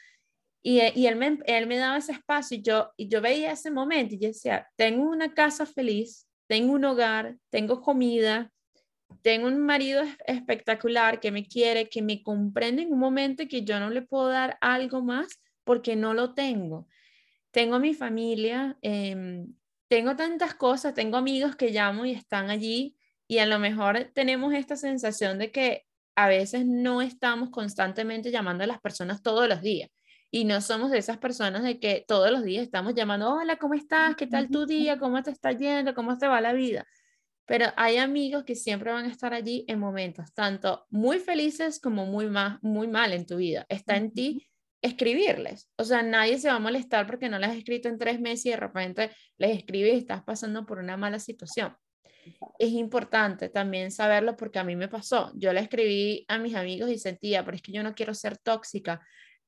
[0.66, 3.70] y, y él, me, él me daba ese espacio y yo, y yo veía ese
[3.70, 8.50] momento y yo decía, tengo una casa feliz, tengo un hogar, tengo comida,
[9.20, 13.78] tengo un marido espectacular que me quiere, que me comprende en un momento que yo
[13.78, 16.88] no le puedo dar algo más porque no lo tengo.
[17.50, 19.54] Tengo mi familia, em,
[19.88, 22.96] tengo tantas cosas, tengo amigos que llamo y están allí
[23.28, 25.84] y a lo mejor tenemos esta sensación de que
[26.16, 29.90] a veces no estamos constantemente llamando a las personas todos los días
[30.34, 33.74] y no somos de esas personas de que todos los días estamos llamando, hola, ¿cómo
[33.74, 34.16] estás?
[34.16, 34.98] ¿Qué tal tu día?
[34.98, 35.94] ¿Cómo te está yendo?
[35.94, 36.88] ¿Cómo te va la vida?
[37.46, 42.06] Pero hay amigos que siempre van a estar allí en momentos tanto muy felices como
[42.06, 43.64] muy, más, muy mal en tu vida.
[43.68, 44.50] Está en ti
[44.82, 45.70] escribirles.
[45.76, 48.46] O sea, nadie se va a molestar porque no les has escrito en tres meses
[48.46, 51.76] y de repente les escribes y estás pasando por una mala situación.
[52.58, 55.30] Es importante también saberlo porque a mí me pasó.
[55.36, 58.36] Yo le escribí a mis amigos y sentía, pero es que yo no quiero ser
[58.36, 59.00] tóxica,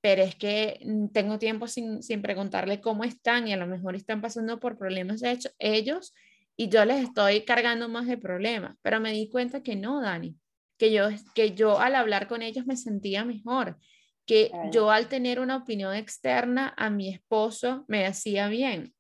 [0.07, 3.97] pero es que mm, tengo tiempo sin, sin preguntarle cómo están y a lo mejor
[3.97, 6.15] están pasando por problemas de hecho, ellos
[6.57, 10.37] y yo les estoy cargando más de problemas, pero me di cuenta que no, Dani,
[10.79, 13.79] que yo, que yo al hablar con ellos me sentía mejor,
[14.27, 18.95] que yo al tener una opinión externa a mi esposo me hacía bien.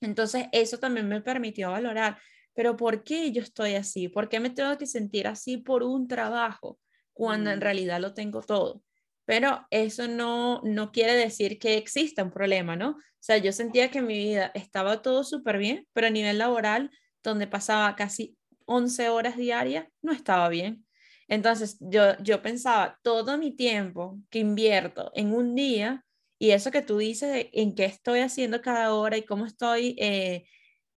[0.00, 2.16] Entonces eso también me permitió valorar,
[2.54, 4.08] pero ¿por qué yo estoy así?
[4.08, 6.78] ¿Por qué me tengo que sentir así por un trabajo
[7.12, 7.62] cuando en mm.
[7.62, 8.82] realidad lo tengo todo?
[9.26, 12.90] Pero eso no, no quiere decir que exista un problema, ¿no?
[12.92, 16.38] O sea, yo sentía que en mi vida estaba todo súper bien, pero a nivel
[16.38, 16.90] laboral,
[17.24, 20.86] donde pasaba casi 11 horas diarias, no estaba bien.
[21.28, 26.04] Entonces, yo, yo pensaba, todo mi tiempo que invierto en un día,
[26.38, 30.44] y eso que tú dices en qué estoy haciendo cada hora y cómo estoy, eh,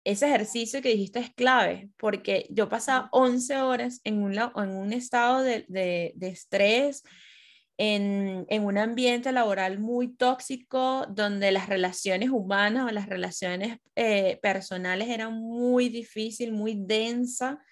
[0.04, 4.92] ese ejercicio que dijiste es clave, porque yo pasaba 11 horas en un, en un
[4.92, 7.02] estado de, de, de estrés,
[7.78, 15.08] en, un ambiente laboral muy tóxico, donde las relaciones humanas o las relaciones eh, personales
[15.08, 17.62] eran muy difícil, muy densa.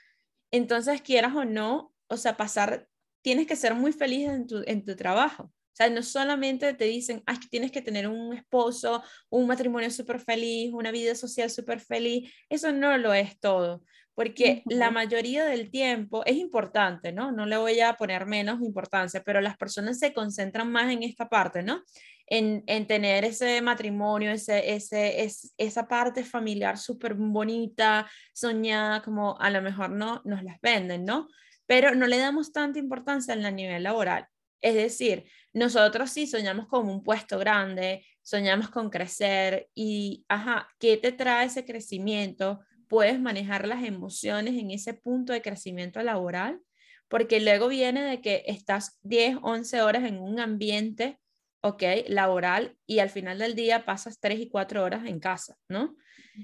[0.53, 2.88] Entonces, quieras o no, o sea, pasar,
[3.21, 5.45] tienes que ser muy feliz en tu, en tu trabajo.
[5.45, 10.21] O sea, no solamente te dicen, ay, tienes que tener un esposo, un matrimonio súper
[10.21, 12.33] feliz, una vida social súper feliz.
[12.49, 13.83] Eso no lo es todo
[14.17, 17.33] porque la mayoría del tiempo es importante, ¿no?
[17.33, 21.29] No le voy a poner menos importancia, pero las personas se concentran más en esta
[21.29, 21.83] parte, ¿no?
[22.27, 29.39] En, en tener ese matrimonio, ese, ese, es, esa parte familiar súper bonita, soñada, como
[29.39, 31.29] a lo mejor no nos las venden, ¿no?
[31.67, 34.27] Pero no le damos tanta importancia en la nivel laboral.
[34.63, 40.97] Es decir, nosotros sí soñamos con un puesto grande, soñamos con crecer y, ajá, ¿qué
[40.97, 42.61] te trae ese crecimiento?
[42.88, 46.61] Puedes manejar las emociones en ese punto de crecimiento laboral,
[47.09, 51.18] porque luego viene de que estás 10, 11 horas en un ambiente,
[51.61, 55.96] ok, laboral, y al final del día pasas 3 y 4 horas en casa, ¿no?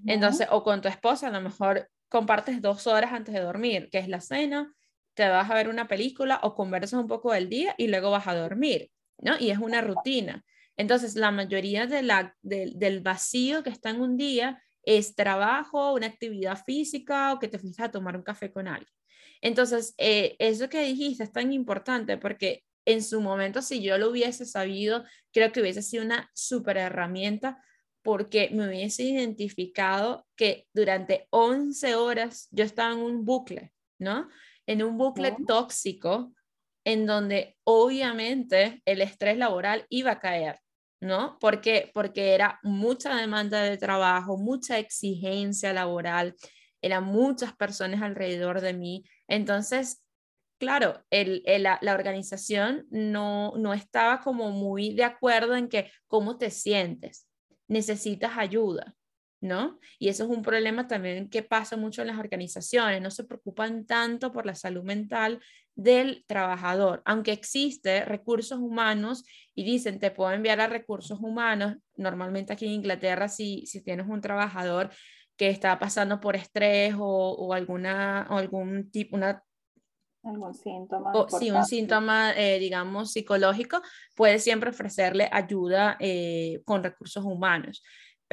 [0.07, 3.99] Entonces, o con tu esposa, a lo mejor compartes dos horas antes de dormir, que
[3.99, 4.73] es la cena,
[5.15, 8.27] te vas a ver una película o conversas un poco del día y luego vas
[8.27, 9.39] a dormir, ¿no?
[9.39, 10.45] Y es una rutina.
[10.77, 16.07] Entonces, la mayoría de la, del vacío que está en un día es trabajo, una
[16.07, 18.93] actividad física o que te fuiste a tomar un café con alguien.
[19.41, 24.11] Entonces, eh, eso que dijiste es tan importante porque en su momento, si yo lo
[24.11, 27.63] hubiese sabido, creo que hubiese sido una súper herramienta
[28.03, 34.29] porque me hubiese identificado que durante 11 horas yo estaba en un bucle, ¿no?
[34.67, 36.35] En un bucle tóxico
[36.85, 40.59] en donde obviamente el estrés laboral iba a caer.
[41.03, 41.37] ¿No?
[41.41, 46.37] Porque, porque era mucha demanda de trabajo, mucha exigencia laboral,
[46.81, 49.05] eran muchas personas alrededor de mí.
[49.27, 50.05] Entonces,
[50.59, 56.39] claro, el, la, la, organización no, no estaba como muy de acuerdo en que cómo
[56.39, 57.27] te sientes,
[57.67, 58.95] necesitas ayuda.
[59.41, 59.81] ¿no?
[59.99, 63.87] Y eso es un problema también que pasa mucho en las organizaciones, no se preocupan
[63.87, 65.41] tanto por la salud mental
[65.75, 72.53] del trabajador, aunque existe recursos humanos y dicen, te puedo enviar a recursos humanos, normalmente
[72.53, 74.91] aquí en Inglaterra si, si tienes un trabajador
[75.37, 79.43] que está pasando por estrés o, o alguna, o algún tipo, una
[80.25, 81.11] algún síntoma.
[81.15, 83.81] O, sí, un síntoma, eh, digamos, psicológico,
[84.15, 87.83] puedes siempre ofrecerle ayuda eh, con recursos humanos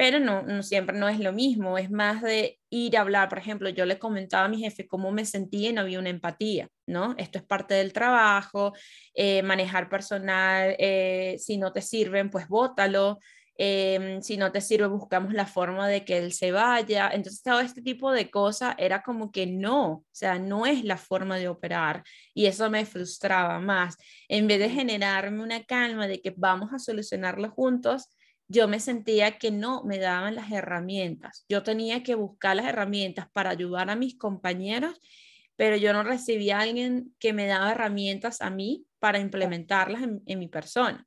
[0.00, 3.36] pero no, no, siempre no es lo mismo, es más de ir a hablar, por
[3.36, 6.68] ejemplo, yo le comentaba a mi jefe cómo me sentía y no había una empatía,
[6.86, 7.14] ¿no?
[7.18, 8.72] Esto es parte del trabajo,
[9.12, 13.18] eh, manejar personal, eh, si no te sirven, pues bótalo,
[13.56, 17.60] em, si no te sirve, buscamos la forma de que él se vaya, entonces todo
[17.60, 21.48] este tipo de cosas era como que no, o sea, no es la forma de
[21.48, 26.72] operar y eso me frustraba más, en vez de generarme una calma de que vamos
[26.72, 28.08] a solucionarlo juntos,
[28.50, 31.44] yo me sentía que no me daban las herramientas.
[31.48, 35.00] Yo tenía que buscar las herramientas para ayudar a mis compañeros,
[35.54, 40.38] pero yo no recibía a alguien que me daba herramientas a mí para implementarlas en,
[40.38, 41.06] mi persona.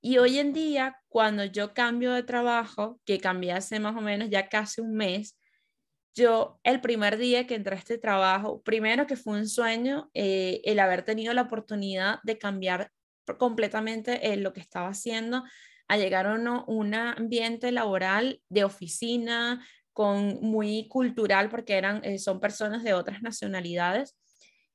[0.00, 4.30] Y hoy en día, cuando yo cambio de trabajo, que cambié hace más o menos
[4.30, 5.36] ya casi un mes,
[6.14, 10.60] yo el primer día que entré a este trabajo, primero que fue un sueño eh,
[10.64, 12.92] el haber tenido la oportunidad de cambiar
[13.38, 15.42] completamente eh, lo que estaba haciendo,
[15.88, 16.34] a llegar a
[16.66, 23.22] un ambiente laboral de oficina, con muy cultural, porque eran, eh, son personas de otras
[23.22, 24.14] nacionalidades,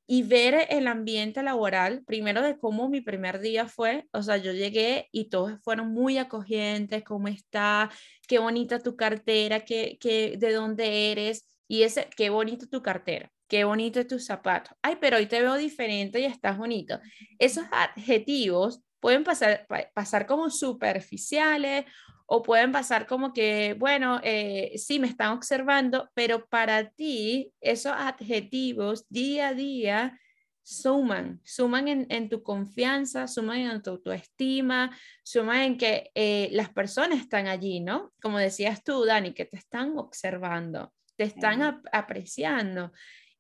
[0.08, 4.52] y ver el ambiente laboral, primero de cómo mi primer día fue, o sea, yo
[4.52, 7.89] llegué y todos fueron muy acogientes, cómo está,
[8.28, 13.32] qué bonita tu cartera, qué, qué, de dónde eres, y ese, qué bonita tu cartera,
[13.47, 17.00] qué bonito tus zapatos, ay, pero hoy te veo diferente y estás bonito.
[17.38, 21.86] Esos adjetivos pueden pasar, pasar como superficiales
[22.28, 27.92] o pueden pasar como que, bueno, eh, sí, me están observando, pero para ti esos
[27.92, 30.20] adjetivos día a día
[30.64, 37.20] suman, suman en, tu confianza, suman en tu autoestima, suman en que eh, las personas
[37.20, 38.14] están allí, ¿no?
[38.22, 42.93] Como decías tú, Dani, que te están observando, te están apreciando.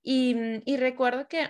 [0.03, 0.35] Y,
[0.65, 1.47] y recuerdo que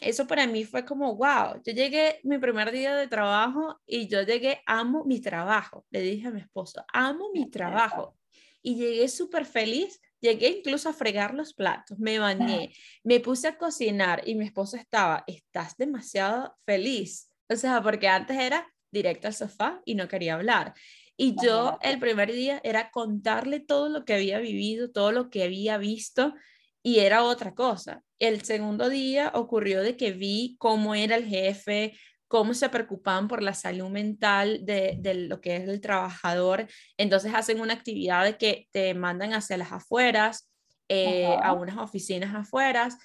[0.00, 4.22] eso para mí fue como, wow, yo llegué mi primer día de trabajo y yo
[4.22, 8.16] llegué, amo mi trabajo, le dije a mi esposo, amo mi trabajo.
[8.62, 12.72] Y llegué súper feliz, llegué incluso a fregar los platos, me bañé,
[13.04, 17.30] me puse a cocinar y mi esposo estaba, estás demasiado feliz.
[17.48, 20.74] O sea, porque antes era directo al sofá y no quería hablar.
[21.16, 25.42] Y yo el primer día era contarle todo lo que había vivido, todo lo que
[25.42, 26.34] había visto
[26.82, 28.02] y era otra cosa.
[28.18, 31.94] El segundo día ocurrió de que vi cómo era el jefe,
[32.28, 34.98] cómo se preocupaban por la salud mental de,
[35.28, 36.66] lo que es el trabajador.
[36.96, 40.50] Entonces hacen una actividad de que te mandan hacia las afueras,
[40.88, 42.96] eh, a unas oficinas afueras,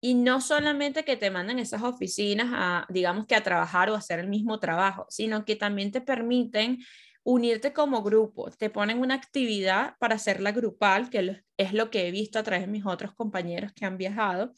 [0.00, 4.20] y no solamente que te mandan esas oficinas a, digamos que a trabajar o hacer
[4.20, 6.78] el mismo trabajo, sino que también te permiten
[7.26, 12.12] unirte como grupo, te ponen una actividad para hacerla grupal, que es lo que he
[12.12, 14.52] visto a través de mis otros compañeros que han viajado,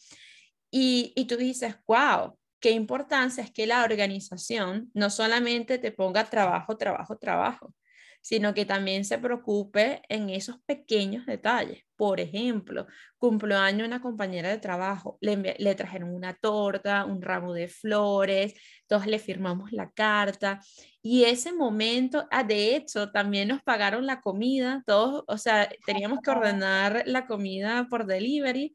[0.71, 6.25] y, y tú dices, wow, qué importancia es que la organización no solamente te ponga
[6.29, 7.75] trabajo, trabajo, trabajo,
[8.21, 11.85] sino que también se preocupe en esos pequeños detalles.
[11.97, 12.87] Por ejemplo,
[13.19, 18.55] cumpleaños una compañera de trabajo, le, le trajeron una torta, un ramo de flores,
[18.87, 20.61] todos le firmamos la carta
[21.03, 26.21] y ese momento, ah, de hecho, también nos pagaron la comida, todos, o sea, teníamos
[26.21, 28.75] que ordenar la comida por delivery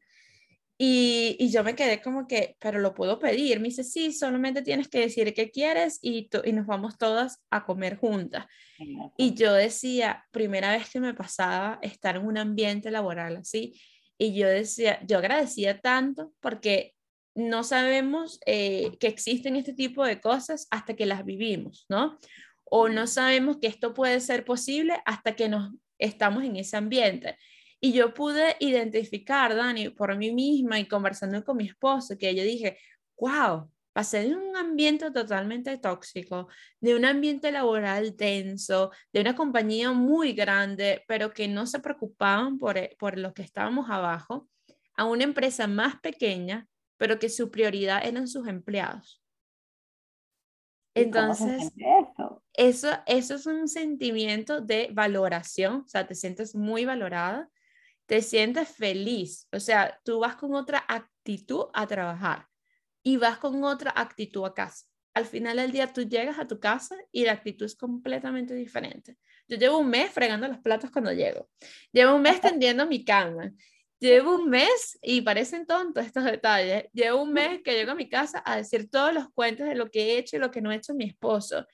[0.76, 3.60] y, y, yo me quedé como que, pero lo puedo pedir.
[3.60, 7.64] Me dice, sí, solamente tienes que decir qué quieres y, y nos vamos todas a
[7.64, 8.46] comer juntas.
[9.16, 13.80] Y yo decía, primera vez que me pasaba estar en un ambiente laboral así.
[14.18, 16.94] Y yo decía, yo agradecía tanto porque
[17.34, 22.18] no sabemos eh, que existen este tipo de cosas hasta que las vivimos, ¿no?
[22.64, 27.36] O no sabemos que esto puede ser posible hasta que nos estamos en ese ambiente.
[27.84, 32.42] Y yo pude identificar, Dani, por mí misma y conversando con mi esposo, que yo
[32.42, 32.78] dije,
[33.18, 36.48] wow, pasé de un ambiente totalmente tóxico,
[36.80, 42.58] de un ambiente laboral tenso, de una compañía muy grande, pero que no se preocupaban
[42.58, 44.48] por, eh, por los que estábamos abajo,
[44.96, 46.66] a una empresa más pequeña,
[46.96, 49.22] pero que su prioridad eran sus empleados.
[50.94, 51.70] Entonces,
[52.54, 57.50] eso, eso es un sentimiento de valoración, o sea, te sientes muy valorada
[58.06, 62.46] te sientes feliz, o sea, tú vas con otra actitud a trabajar
[63.02, 64.86] y vas con otra actitud a casa.
[65.14, 69.16] Al final del día tú llegas a tu casa y la actitud es completamente diferente.
[69.46, 71.48] Yo llevo un mes fregando los platos cuando llego.
[71.92, 73.52] Llevo un mes tendiendo mi cama.
[74.00, 78.08] Llevo un mes, y parecen tontos estos detalles, llevo un mes que llego a mi
[78.08, 80.70] casa a decir todos los cuentos de lo que he hecho y lo que no
[80.70, 81.66] ha hecho mi esposo.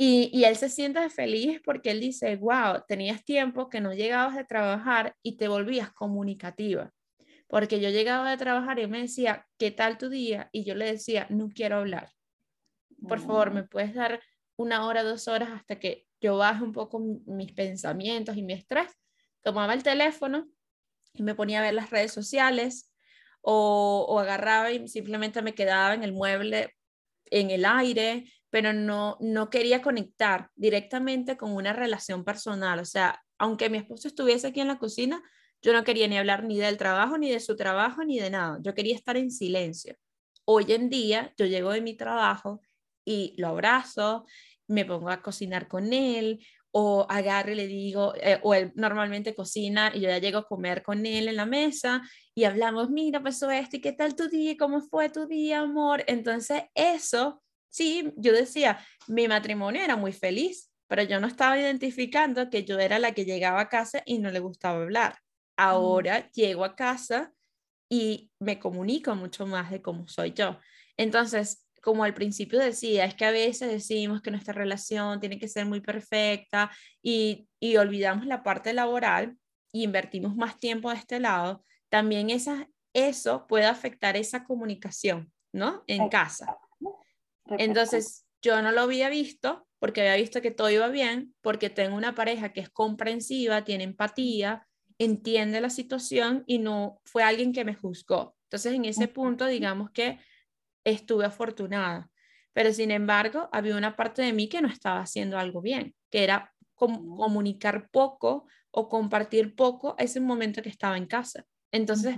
[0.00, 4.44] Y, él se siente feliz porque él dice, wow, tenías tiempo que no llegabas de
[4.44, 6.92] trabajar y te volvías comunicativa.
[7.48, 10.50] Porque yo llegaba de trabajar y me decía, ¿qué tal tu día?
[10.52, 12.12] Y yo le decía, no quiero hablar.
[13.08, 14.22] Por favor, ¿me puedes dar
[14.56, 18.92] una hora, dos horas hasta que yo baje un poco mis pensamientos y mi estrés?
[19.42, 20.48] Tomaba el teléfono
[21.12, 22.92] y me ponía a ver las redes sociales
[23.40, 26.72] o, o agarraba y simplemente me quedaba en el mueble
[27.30, 32.78] en el aire pero no, no quería conectar directamente con una relación personal.
[32.78, 35.22] O sea, aunque mi esposo estuviese aquí en la cocina,
[35.62, 38.58] yo no quería ni hablar ni del trabajo, ni de su trabajo, ni de nada.
[38.62, 39.96] Yo quería estar en silencio.
[40.44, 42.60] Hoy en día yo llego de mi trabajo
[43.04, 44.24] y lo abrazo,
[44.66, 46.40] me pongo a cocinar con él,
[46.70, 50.46] o agarro y le digo, eh, o él normalmente cocina y yo ya llego a
[50.46, 52.02] comer con él en la mesa
[52.34, 54.54] y hablamos, mira, pasó esto, ¿y qué tal tu día?
[54.58, 56.04] ¿Cómo fue tu día, amor?
[56.06, 62.50] Entonces, eso sí, yo decía, mi matrimonio era muy feliz, pero yo no estaba identificando
[62.50, 65.12] que yo era la que llegaba a casa y no le gustaba hablar.
[65.12, 65.16] Mm.
[65.56, 67.32] Ahora llego a casa
[67.90, 70.58] y me comunico mucho más de cómo soy yo.
[70.96, 75.48] Entonces, como al principio decía, es que a veces decimos que nuestra relación tiene que
[75.48, 76.70] ser muy perfecta
[77.02, 79.36] y, y olvidamos la parte laboral
[79.72, 85.84] y invertimos más tiempo de este lado, también esa, eso puede afectar esa comunicación, ¿no?
[85.86, 86.58] En casa.
[87.50, 91.96] Entonces, yo no lo había visto porque había visto que todo iba bien, porque tengo
[91.96, 94.66] una pareja que es comprensiva, tiene empatía,
[94.98, 98.36] entiende la situación y no fue alguien que me juzgó.
[98.44, 100.18] Entonces, en ese punto, digamos que
[100.84, 102.10] estuve afortunada.
[102.52, 106.24] Pero sin embargo, había una parte de mí que no estaba haciendo algo bien, que
[106.24, 111.44] era comunicar poco o compartir poco ese momento que estaba en casa.
[111.70, 112.16] Entonces,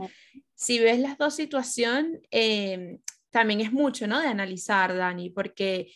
[0.54, 2.98] si ves las dos situaciones, eh,
[3.30, 4.20] también es mucho, ¿no?
[4.20, 5.92] De analizar, Dani, porque,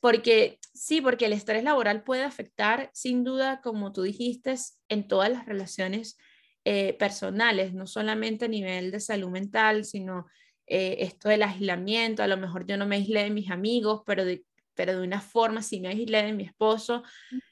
[0.00, 4.54] porque sí, porque el estrés laboral puede afectar, sin duda, como tú dijiste,
[4.88, 6.16] en todas las relaciones
[6.64, 10.26] eh, personales, no solamente a nivel de salud mental, sino
[10.66, 14.24] eh, esto del aislamiento, a lo mejor yo no me aislé de mis amigos, pero
[14.24, 14.44] de,
[14.74, 17.02] pero de una forma sí me aislé de mi esposo,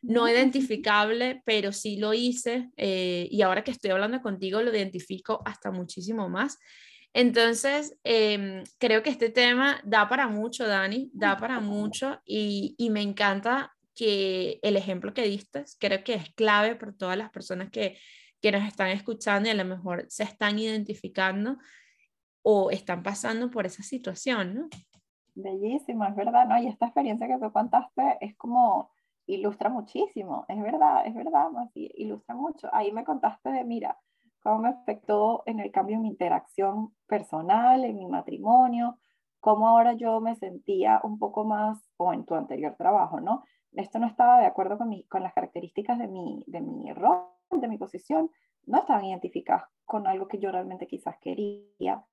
[0.02, 5.42] no identificable, pero sí lo hice eh, y ahora que estoy hablando contigo lo identifico
[5.46, 6.58] hasta muchísimo más.
[7.18, 12.90] Entonces, em, creo que este tema da para mucho, Dani, da para mucho y, y,
[12.90, 17.70] me encanta que el ejemplo que diste, creo que es clave para todas las personas
[17.70, 17.96] que,
[18.42, 21.56] que nos están escuchando y a lo mejor se están identificando
[22.42, 24.68] o están pasando por esa situación, ¿no?
[25.36, 26.58] bellísimo, es verdad, ¿no?
[26.58, 28.90] Y esta experiencia que tú contaste es como,
[29.26, 32.68] ilustra muchísimo, es verdad, es verdad, ilustra mucho.
[32.74, 33.98] Ahí me contaste de, mira,
[34.46, 38.96] cómo me afectó en el cambio en mi interacción personal, en mi matrimonio,
[39.40, 43.42] cómo ahora yo me sentía un poco más, o en tu anterior trabajo, ¿no?
[43.72, 47.24] Esto no estaba de acuerdo con, mi, con las características de mi, de mi rol,
[47.50, 48.30] de mi posición,
[48.66, 52.04] no estaban identificadas con algo que yo realmente quizás quería.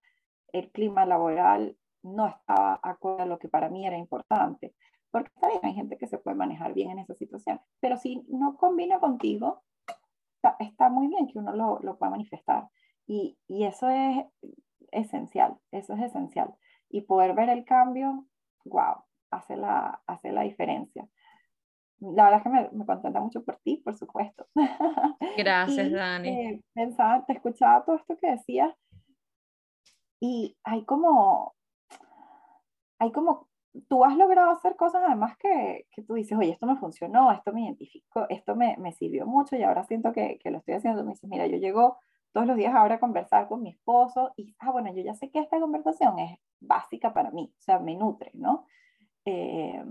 [0.51, 4.73] El clima laboral no estaba acorde a lo que para mí era importante.
[5.11, 8.25] Porque está bien, hay gente que se puede manejar bien en esa situación, pero si
[8.27, 9.61] no combina contigo,
[10.59, 12.67] está, muy bien que uno lo, lo pueda manifestar.
[13.07, 14.25] Y, y, eso es
[14.91, 16.53] esencial, eso es esencial.
[16.89, 18.25] Y poder ver el cambio,
[18.65, 21.07] wow, hace la, hace la diferencia.
[21.99, 24.47] La verdad es que me, me contenta mucho por ti, por supuesto.
[25.37, 26.29] Gracias, Dani.
[26.29, 28.73] Eh, pensaba, te escuchaba todo esto que decías
[30.25, 31.53] y hay como,
[32.97, 33.49] hay como,
[33.87, 37.51] tú has logrado hacer cosas además que, que tú dices, oye, esto me funcionó, esto
[37.53, 41.03] me identificó, esto me, me sirvió mucho y ahora siento que, que, lo estoy haciendo.
[41.03, 41.97] Me dices, mira, yo llego
[42.31, 45.29] todos los días ahora a conversar con mi esposo y, ah, bueno, yo ya sé
[45.31, 48.65] que esta conversación es básica para mí, o sea, me nutre, ¿no?
[49.25, 49.83] Eh,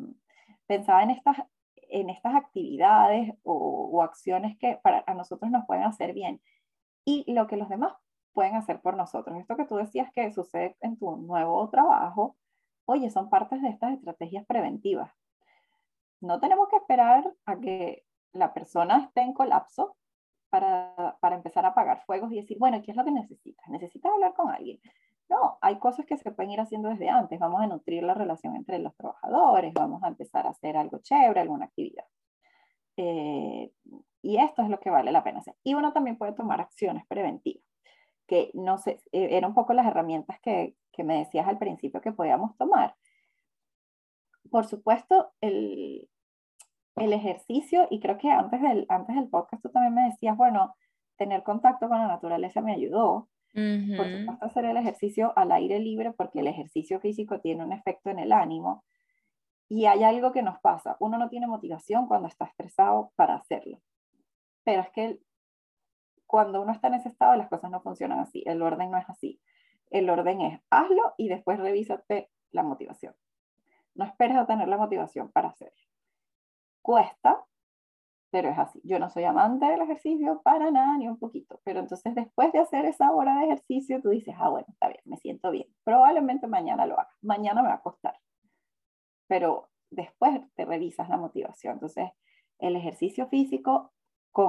[0.67, 1.37] pensaba en estas,
[1.77, 6.41] en estas actividades o, o, acciones que para a nosotros nos pueden hacer bien
[7.05, 7.95] y lo que los demás
[8.33, 9.39] pueden hacer por nosotros.
[9.39, 12.37] Esto que tú decías que sucede en tu nuevo trabajo,
[12.87, 15.13] oye, son partes de estas estrategias preventivas.
[16.21, 19.97] No tenemos que esperar a que la persona esté en colapso
[20.51, 23.69] para, para empezar a apagar fuegos y decir, bueno, ¿qué es lo que necesitas?
[23.69, 24.81] ¿Necesitas hablar con alguien?
[25.29, 27.39] No, hay cosas que se pueden ir haciendo desde antes.
[27.39, 31.41] Vamos a nutrir la relación entre los trabajadores, vamos a empezar a hacer algo chévere,
[31.41, 32.05] alguna actividad.
[32.97, 33.73] Eh,
[34.21, 35.57] y esto es lo que vale la pena hacer.
[35.65, 37.65] Y uno también puede tomar acciones preventivas
[38.27, 42.01] que no sé, e, eran un poco las herramientas que, que me decías al principio
[42.01, 42.95] que podíamos tomar.
[44.51, 46.09] Por supuesto, el,
[46.97, 50.75] el ejercicio, y creo que antes del, antes del podcast tú también me decías, bueno,
[51.17, 53.29] tener contacto con la naturaleza me ayudó.
[53.55, 58.11] Por supuesto, hacer el ejercicio al aire libre, porque el ejercicio físico tiene un efecto
[58.11, 58.85] en el ánimo.
[59.69, 63.81] Y hay algo que nos pasa, uno no tiene motivación cuando está estresado para hacerlo.
[64.65, 65.19] Pero es que
[66.27, 68.43] cuando uno está en ese estado, las cosas no funcionan así.
[68.47, 69.41] El orden no es así.
[69.93, 73.15] El orden es hazlo y después revísate la motivación.
[73.95, 75.77] No esperes a tener la motivación para hacerlo.
[76.81, 77.45] Cuesta,
[78.31, 78.81] pero es así.
[78.85, 81.61] Yo no soy amante del ejercicio para nada, ni un poquito.
[81.63, 85.03] Pero entonces después de hacer esa hora de ejercicio, tú dices, ah, bueno, está bien,
[85.05, 85.69] me siento bien.
[85.85, 87.11] Probablemente mañana lo haga.
[87.21, 88.19] Mañana me va a costar.
[89.27, 91.75] Pero después te revisas la motivación.
[91.75, 92.11] Entonces,
[92.59, 93.93] el ejercicio físico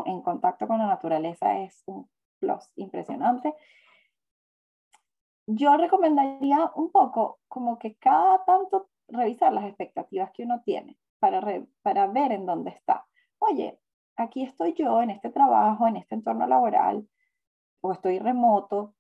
[0.06, 3.54] en contacto con la naturaleza es un plus impresionante.
[5.46, 11.42] Yo recomendaría un poco como que cada tanto revisar las expectativas que uno tiene para,
[11.82, 13.06] para ver en dónde está.
[13.40, 13.80] Oye,
[14.16, 17.08] aquí estoy yo en este trabajo, en este entorno laboral,
[17.82, 18.96] o estoy remoto,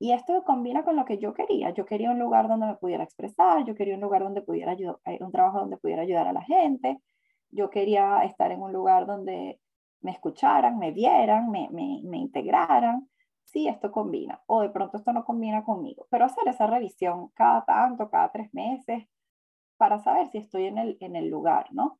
[0.00, 1.70] y esto combina con lo que yo quería.
[1.70, 4.98] Yo quería un lugar donde me pudiera expresar, yo quería un lugar donde pudiera ayudar,
[5.06, 7.00] eh, un trabajo donde pudiera ayudar a la gente,
[7.50, 9.60] yo quería estar en un lugar donde
[10.00, 13.08] me escucharan, me vieran, me, me, me integraran,
[13.50, 17.64] sí, esto combina, o de pronto esto no combina conmigo, pero hacer esa revisión cada
[17.64, 19.06] tanto, cada tres meses,
[19.76, 21.98] para saber si estoy en el, en el lugar, ¿no?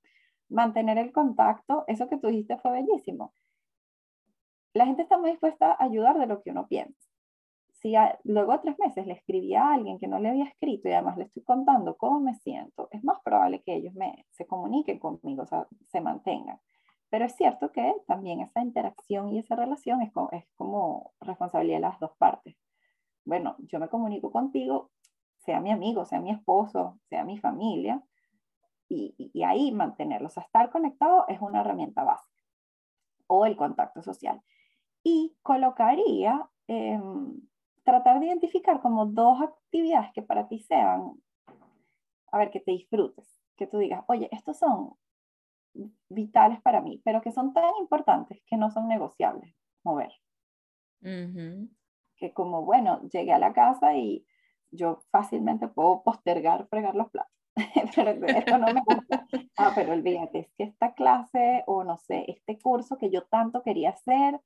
[0.49, 3.33] Mantener el contacto, eso que tú dijiste fue bellísimo.
[4.75, 7.09] La gente está muy dispuesta a ayudar de lo que uno piensa.
[7.81, 7.95] Si
[8.25, 11.17] luego de tres meses le escribí a alguien que no le había escrito y además
[11.17, 15.43] le estoy contando cómo me siento, es más probable que ellos me, se comuniquen conmigo,
[15.43, 16.61] o sea, se mantengan.
[17.11, 21.79] Pero es cierto que también esa interacción y esa relación es como, es como responsabilidad
[21.79, 22.57] de las dos partes.
[23.25, 24.91] Bueno, yo me comunico contigo,
[25.39, 28.03] sea mi amigo, sea mi esposo, sea mi familia,
[28.89, 30.37] y, ahí mantenerlos.
[30.37, 32.43] O estar conectado es una herramienta básica,
[33.27, 34.43] o el contacto social.
[35.03, 37.41] Y colocaría, em,
[37.85, 41.13] tratar de identificar como dos actividades que para ti sean,
[42.33, 44.95] a ver, que te disfrutes, que tú digas, oye, estos son
[46.09, 49.55] vitales para mí, pero que son tan importantes que no son negociables
[49.85, 50.13] mover.
[51.01, 54.27] Que como, bueno, llegué a la casa y
[54.71, 57.33] yo fácilmente puedo postergar fregar los platos.
[57.97, 59.27] pero esto no me gusta.
[59.61, 63.65] Ah, pero olvídate, es que esta clase o no sé, este curso que yo tanto
[63.65, 64.41] quería hacer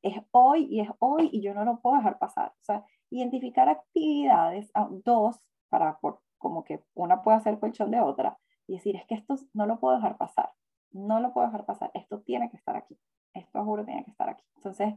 [0.00, 2.48] es hoy y es hoy y yo no lo puedo dejar pasar.
[2.48, 5.38] O sea, identificar actividades, ah, dos,
[5.68, 5.98] para
[6.38, 9.78] como que una pueda hacer colchón de otra, y decir, es que esto no lo
[9.78, 10.50] puedo dejar pasar,
[10.90, 12.98] no lo puedo dejar pasar, esto tiene que estar aquí,
[13.34, 14.44] esto juro tiene que estar aquí.
[14.56, 14.94] Entonces,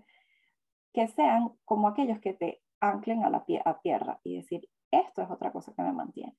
[0.94, 5.30] que sean como aquellos que te anclen a la a tierra y decir, esto es
[5.30, 6.36] otra cosa que me mantiene.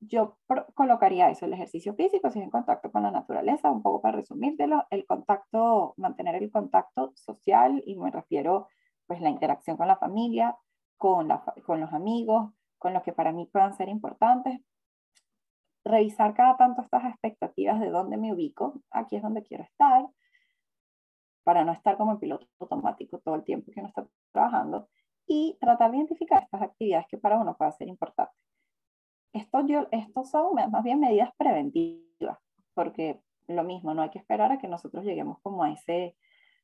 [0.00, 0.38] yo
[0.74, 4.16] colocaría eso, el ejercicio físico, si es en contacto con la naturaleza, un poco para
[4.16, 8.68] resumírtelo, el contacto, mantener el contacto social, y me refiero
[9.06, 10.56] pues la interacción con la familia,
[10.96, 14.60] con, la, con los amigos, con los que para mí puedan ser importantes,
[15.84, 20.06] revisar cada tanto estas expectativas de dónde me ubico, aquí es donde quiero estar,
[21.44, 24.88] para no estar como en piloto automático todo el tiempo que uno está trabajando,
[25.26, 28.36] y tratar de identificar estas actividades que para uno pueden ser importantes.
[29.32, 32.38] Esto, yo, estos son más bien medidas preventivas,
[32.74, 36.16] porque lo mismo, no hay que esperar a que nosotros lleguemos como a ese,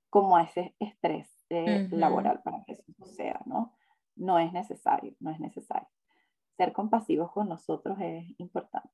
[0.08, 3.74] como a ese estrés eh, laboral para que eso suceda, ¿no?
[4.16, 5.88] No es necesario, no es necesario.
[6.56, 8.90] Ser compasivos con nosotros es importante.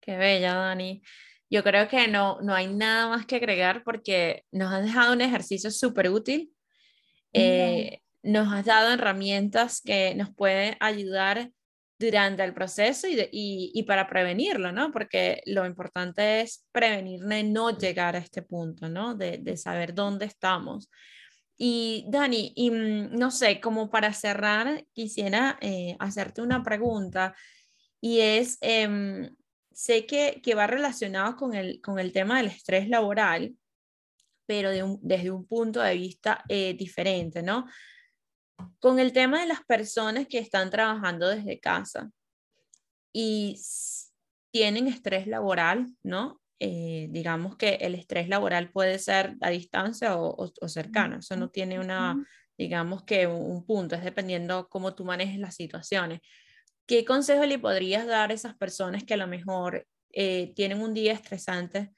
[0.00, 1.02] Qué bella, Dani.
[1.50, 5.20] Yo creo que no, no hay nada más que agregar porque nos has dejado un
[5.20, 6.52] ejercicio súper útil.
[7.32, 11.50] Eh, nos has dado herramientas que nos pueden ayudar
[11.98, 14.90] durante el proceso y, y, para prevenirlo, ¿no?
[14.90, 19.14] Porque lo importante es prevenir de no llegar a este punto, ¿no?
[19.14, 20.88] De, de saber dónde estamos.
[21.58, 27.34] Y Dani, y, mm, no sé, como para cerrar, quisiera eh, hacerte una pregunta
[28.00, 29.36] y es, em,
[29.72, 33.54] sé que, que, va relacionado con el, con el tema del estrés laboral,
[34.46, 37.66] pero de desde un punto de vista eh, diferente, ¿no?
[38.78, 42.10] Con el tema de las personas que están trabajando desde casa
[43.12, 43.60] y
[44.50, 46.40] tienen estrés laboral, ¿no?
[46.58, 51.80] Eh, digamos que el estrés laboral puede ser a distancia o, cercano, eso no tiene
[51.80, 52.22] una,
[52.58, 56.20] digamos que un, punto, es dependiendo cómo tú manejes las situaciones.
[56.90, 60.92] ¿Qué consejo le podrías dar a esas personas que a lo mejor eh, tienen un
[60.92, 61.92] día estresante,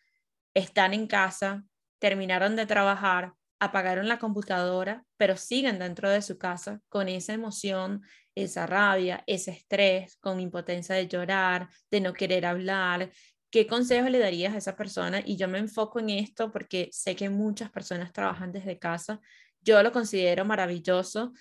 [0.53, 1.65] están en casa,
[1.99, 8.03] terminaron de trabajar, apagaron la computadora, pero siguen dentro de su casa con esa emoción,
[8.35, 13.11] esa rabia, ese estrés, con impotencia de llorar, de no querer hablar.
[13.51, 15.23] ¿Qué consejo le darías a esa persona?
[15.25, 19.21] Y yo me enfoco en esto porque sé que muchas personas trabajan desde casa.
[19.63, 21.33] Yo lo considero maravilloso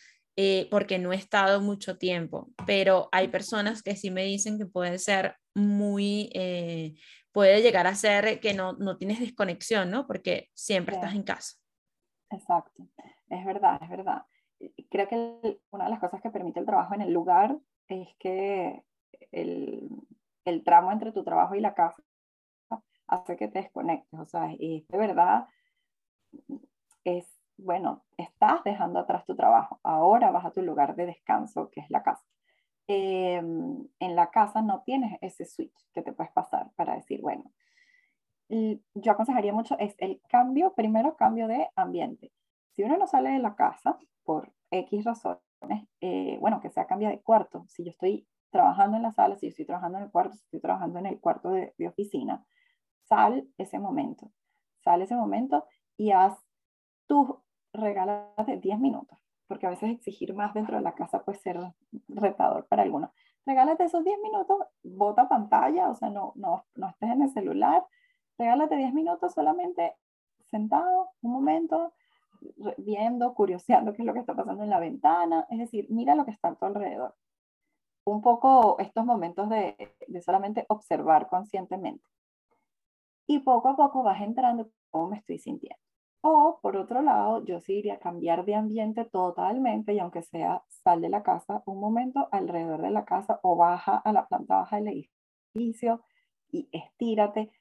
[0.44, 4.66] eh, porque no he estado mucho tiempo, pero hay personas que sí me dicen que
[4.66, 6.96] puede ser muy, eh,
[7.32, 10.08] puede llegar a ser que no, no tienes desconexión, ¿no?
[10.08, 11.58] Porque siempre estás en casa.
[12.32, 12.88] Exacto,
[13.30, 14.24] es verdad, es verdad.
[14.90, 17.56] Creo que una de las cosas que permite el trabajo en el lugar
[17.88, 18.84] es que
[19.32, 19.90] el,
[20.46, 22.02] el tramo entre tu trabajo y la casa
[23.06, 25.46] hace que te desconectes, o sea, y de verdad
[27.04, 27.28] es,
[27.62, 31.90] bueno, estás dejando atrás tu trabajo, ahora vas a tu lugar de descanso, que es
[31.90, 32.24] la casa.
[32.88, 37.52] Em, en la casa no tienes ese switch que te puedes pasar para decir, bueno,
[38.94, 42.32] yo aconsejaría mucho es el cambio, primero cambio de ambiente.
[42.72, 45.42] Si uno no sale de la casa por X razones,
[46.02, 47.66] eh, bueno, que sea cambia de cuarto.
[47.68, 50.44] Si yo estoy trabajando en la sala, si yo estoy trabajando en el cuarto, si
[50.44, 52.46] estoy trabajando en el cuarto de, oficina,
[53.04, 54.32] sal ese momento,
[54.84, 56.38] sal ese momento y haz
[57.08, 57.30] tus
[57.74, 59.18] regálate 10 minutos,
[59.48, 61.60] porque a veces exigir más dentro de la casa puede ser
[62.08, 63.12] retador para algunos.
[63.46, 67.84] Regálate esos 10 minutos, bota pantalla, o sea, no, no, no estés en el celular,
[68.38, 69.96] regálate 10 minutos solamente
[70.50, 71.94] sentado, un momento,
[72.78, 76.26] viendo, curioseando qué es lo que está pasando en la ventana, es decir, mira lo
[76.26, 77.16] que está a tu alrededor.
[78.04, 82.04] Un poco estos momentos de, de solamente observar conscientemente.
[83.28, 85.91] Y poco a poco vas entrando cómo me estoy sintiendo.
[86.22, 90.64] O por otro lado, yo sí iría a cambiar de ambiente totalmente y aunque sea
[90.68, 94.58] sal de la casa un momento alrededor de la casa o baja a la planta
[94.58, 95.08] baja del
[95.54, 96.02] edificio
[96.52, 97.52] y estírate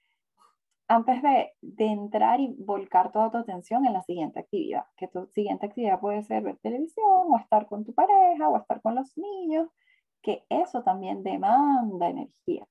[0.91, 5.67] antes de, entrar y volcar toda tu atención en la siguiente actividad, que tu siguiente
[5.67, 9.69] actividad puede ser ver televisión o estar con tu pareja o estar con los niños,
[10.21, 12.67] que eso también demanda energía.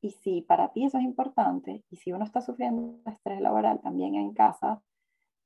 [0.00, 4.16] Y si para ti eso es importante y si uno está sufriendo estrés laboral también
[4.16, 4.82] en casa,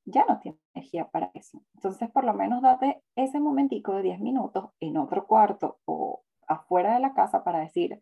[0.05, 1.61] ya no tiene energía para eso.
[1.75, 6.93] Entonces, por lo menos date ese momentico de 10 minutos en otro cuarto o afuera
[6.93, 8.01] de la casa para decir,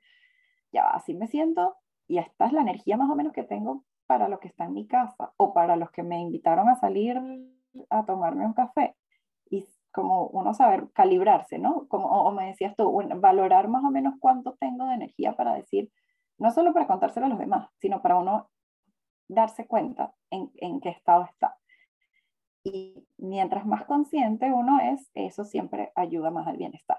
[0.71, 1.75] ya así me siento
[2.07, 4.73] y esta es la energía más o menos que tengo para los que están en
[4.73, 7.19] mi casa o para los que me invitaron a salir
[7.89, 8.95] a tomarme un café.
[9.49, 11.87] Y como uno saber calibrarse, ¿no?
[11.87, 15.91] Como o me decías tú, valorar más o menos cuánto tengo de energía para decir,
[16.37, 18.49] no solo para contárselo a los demás, sino para uno
[19.27, 21.56] darse cuenta en, en qué estado está.
[22.67, 26.97] Y mientras más consciente uno es, eso siempre ayuda más al bienestar.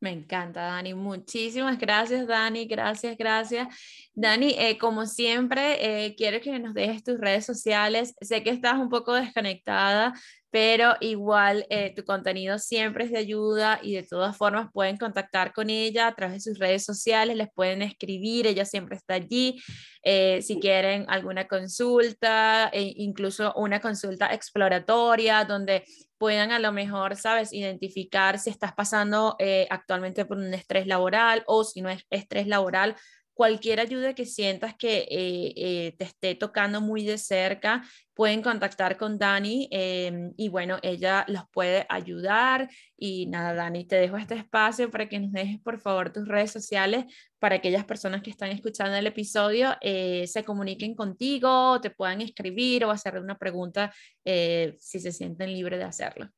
[0.00, 0.92] Me encanta, Dani.
[0.92, 2.66] Muchísimas gracias, Dani.
[2.66, 3.68] Gracias, gracias.
[4.12, 8.14] Dani, eh, como siempre, eh, quiero que nos dejes tus redes sociales.
[8.20, 10.12] Sé que estás un poco desconectada
[10.50, 15.52] pero igual eh, tu contenido siempre es de ayuda y de todas formas pueden contactar
[15.52, 19.60] con ella a través de sus redes sociales, les pueden escribir, ella siempre está allí.
[20.02, 25.84] Eh, si quieren alguna consulta, e incluso una consulta exploratoria donde
[26.16, 31.42] puedan a lo mejor, sabes, identificar si estás pasando eh, actualmente por un estrés laboral
[31.46, 32.96] o si no es estrés laboral,
[33.36, 37.84] cualquier ayuda que sientas que eh, eh, te esté tocando muy de cerca,
[38.14, 42.70] pueden contactar con Dani em, y bueno, ella los puede ayudar.
[42.96, 46.50] Y nada, Dani, te dejo este espacio para que nos dejes por favor tus redes
[46.50, 47.04] sociales
[47.38, 52.86] para aquellas personas que están escuchando el episodio eh, se comuniquen contigo, te puedan escribir
[52.86, 53.92] o hacerle una pregunta
[54.24, 56.30] si se sienten libres de hacerlo.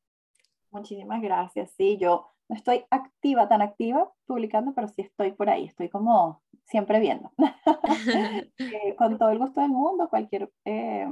[0.69, 1.71] Muchísimas gracias.
[1.77, 6.41] Sí, yo no estoy activa, tan activa publicando, pero sí estoy por ahí, estoy como
[6.65, 7.31] siempre viendo.
[8.59, 11.07] Eh, con todo el gusto del mundo, cualquier eh,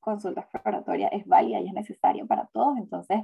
[0.00, 2.78] consulta exploratoria es válida y es necesaria para todos.
[2.78, 3.20] Entonces,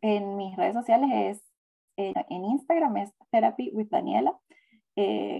[0.00, 1.52] en mis redes sociales es,
[1.96, 4.38] eh, en Instagram es Therapy with Daniela.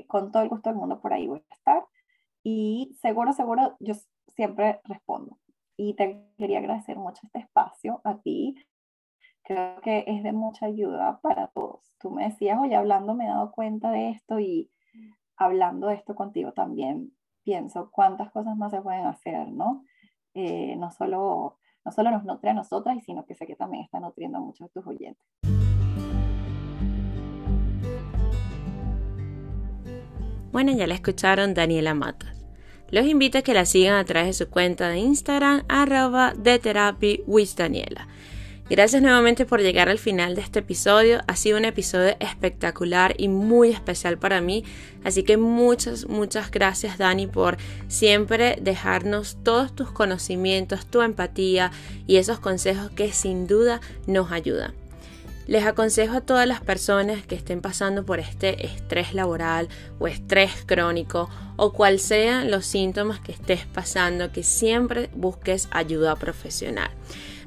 [0.07, 1.84] con todo el gusto del mundo por ahí voy a estar.
[2.42, 3.94] Y seguro, seguro, yo
[4.28, 5.38] siempre respondo.
[5.76, 8.54] Y te quería agradecer mucho este espacio a ti,
[9.47, 11.80] creo que es de mucha ayuda para todos.
[12.01, 14.72] Tú me decías, oye, hablando me he dado cuenta de esto y
[15.36, 17.12] hablando de esto contigo también
[17.44, 19.84] pienso cuántas cosas más se pueden hacer, ¿no?
[20.34, 24.01] Eh, no, solo, no solo nos nutre a nosotras, sino que sé que también está
[24.01, 25.24] nutriendo a muchos de tus oyentes.
[30.51, 32.44] Bueno, ya la escucharon Daniela Matas.
[32.90, 36.59] Los invito a que la sigan a través de su cuenta de Instagram, arroba de
[37.57, 38.09] Daniela.
[38.69, 41.21] Gracias nuevamente por llegar al final de este episodio.
[41.29, 44.64] Ha sido un episodio espectacular y muy especial para mí.
[45.05, 51.71] Así que muchas, muchas gracias Dani por siempre dejarnos todos tus conocimientos, tu empatía
[52.09, 54.75] y esos consejos que sin duda nos ayudan.
[55.47, 59.69] Les aconsejo a todas las personas que estén pasando por este estrés laboral
[60.01, 66.17] o estrés crónico o cual sean los síntomas que estés pasando, que siempre busques ayuda
[66.17, 66.91] profesional.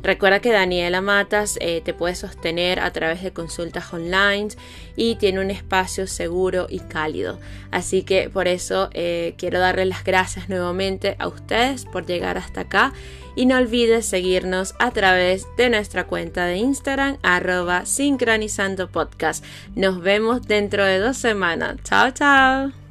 [0.01, 4.49] Recuerda que Daniela Matas eh, te puede sostener a través de consultas online
[4.95, 7.39] y tiene un espacio seguro y cálido.
[7.71, 12.61] Así que por eso eh, quiero darle las gracias nuevamente a ustedes por llegar hasta
[12.61, 12.93] acá
[13.35, 18.89] y no olvides seguirnos a través de nuestra cuenta de Instagram arroba sincronizando.
[19.75, 21.77] Nos vemos dentro de dos semanas.
[21.83, 22.88] Chao, chao.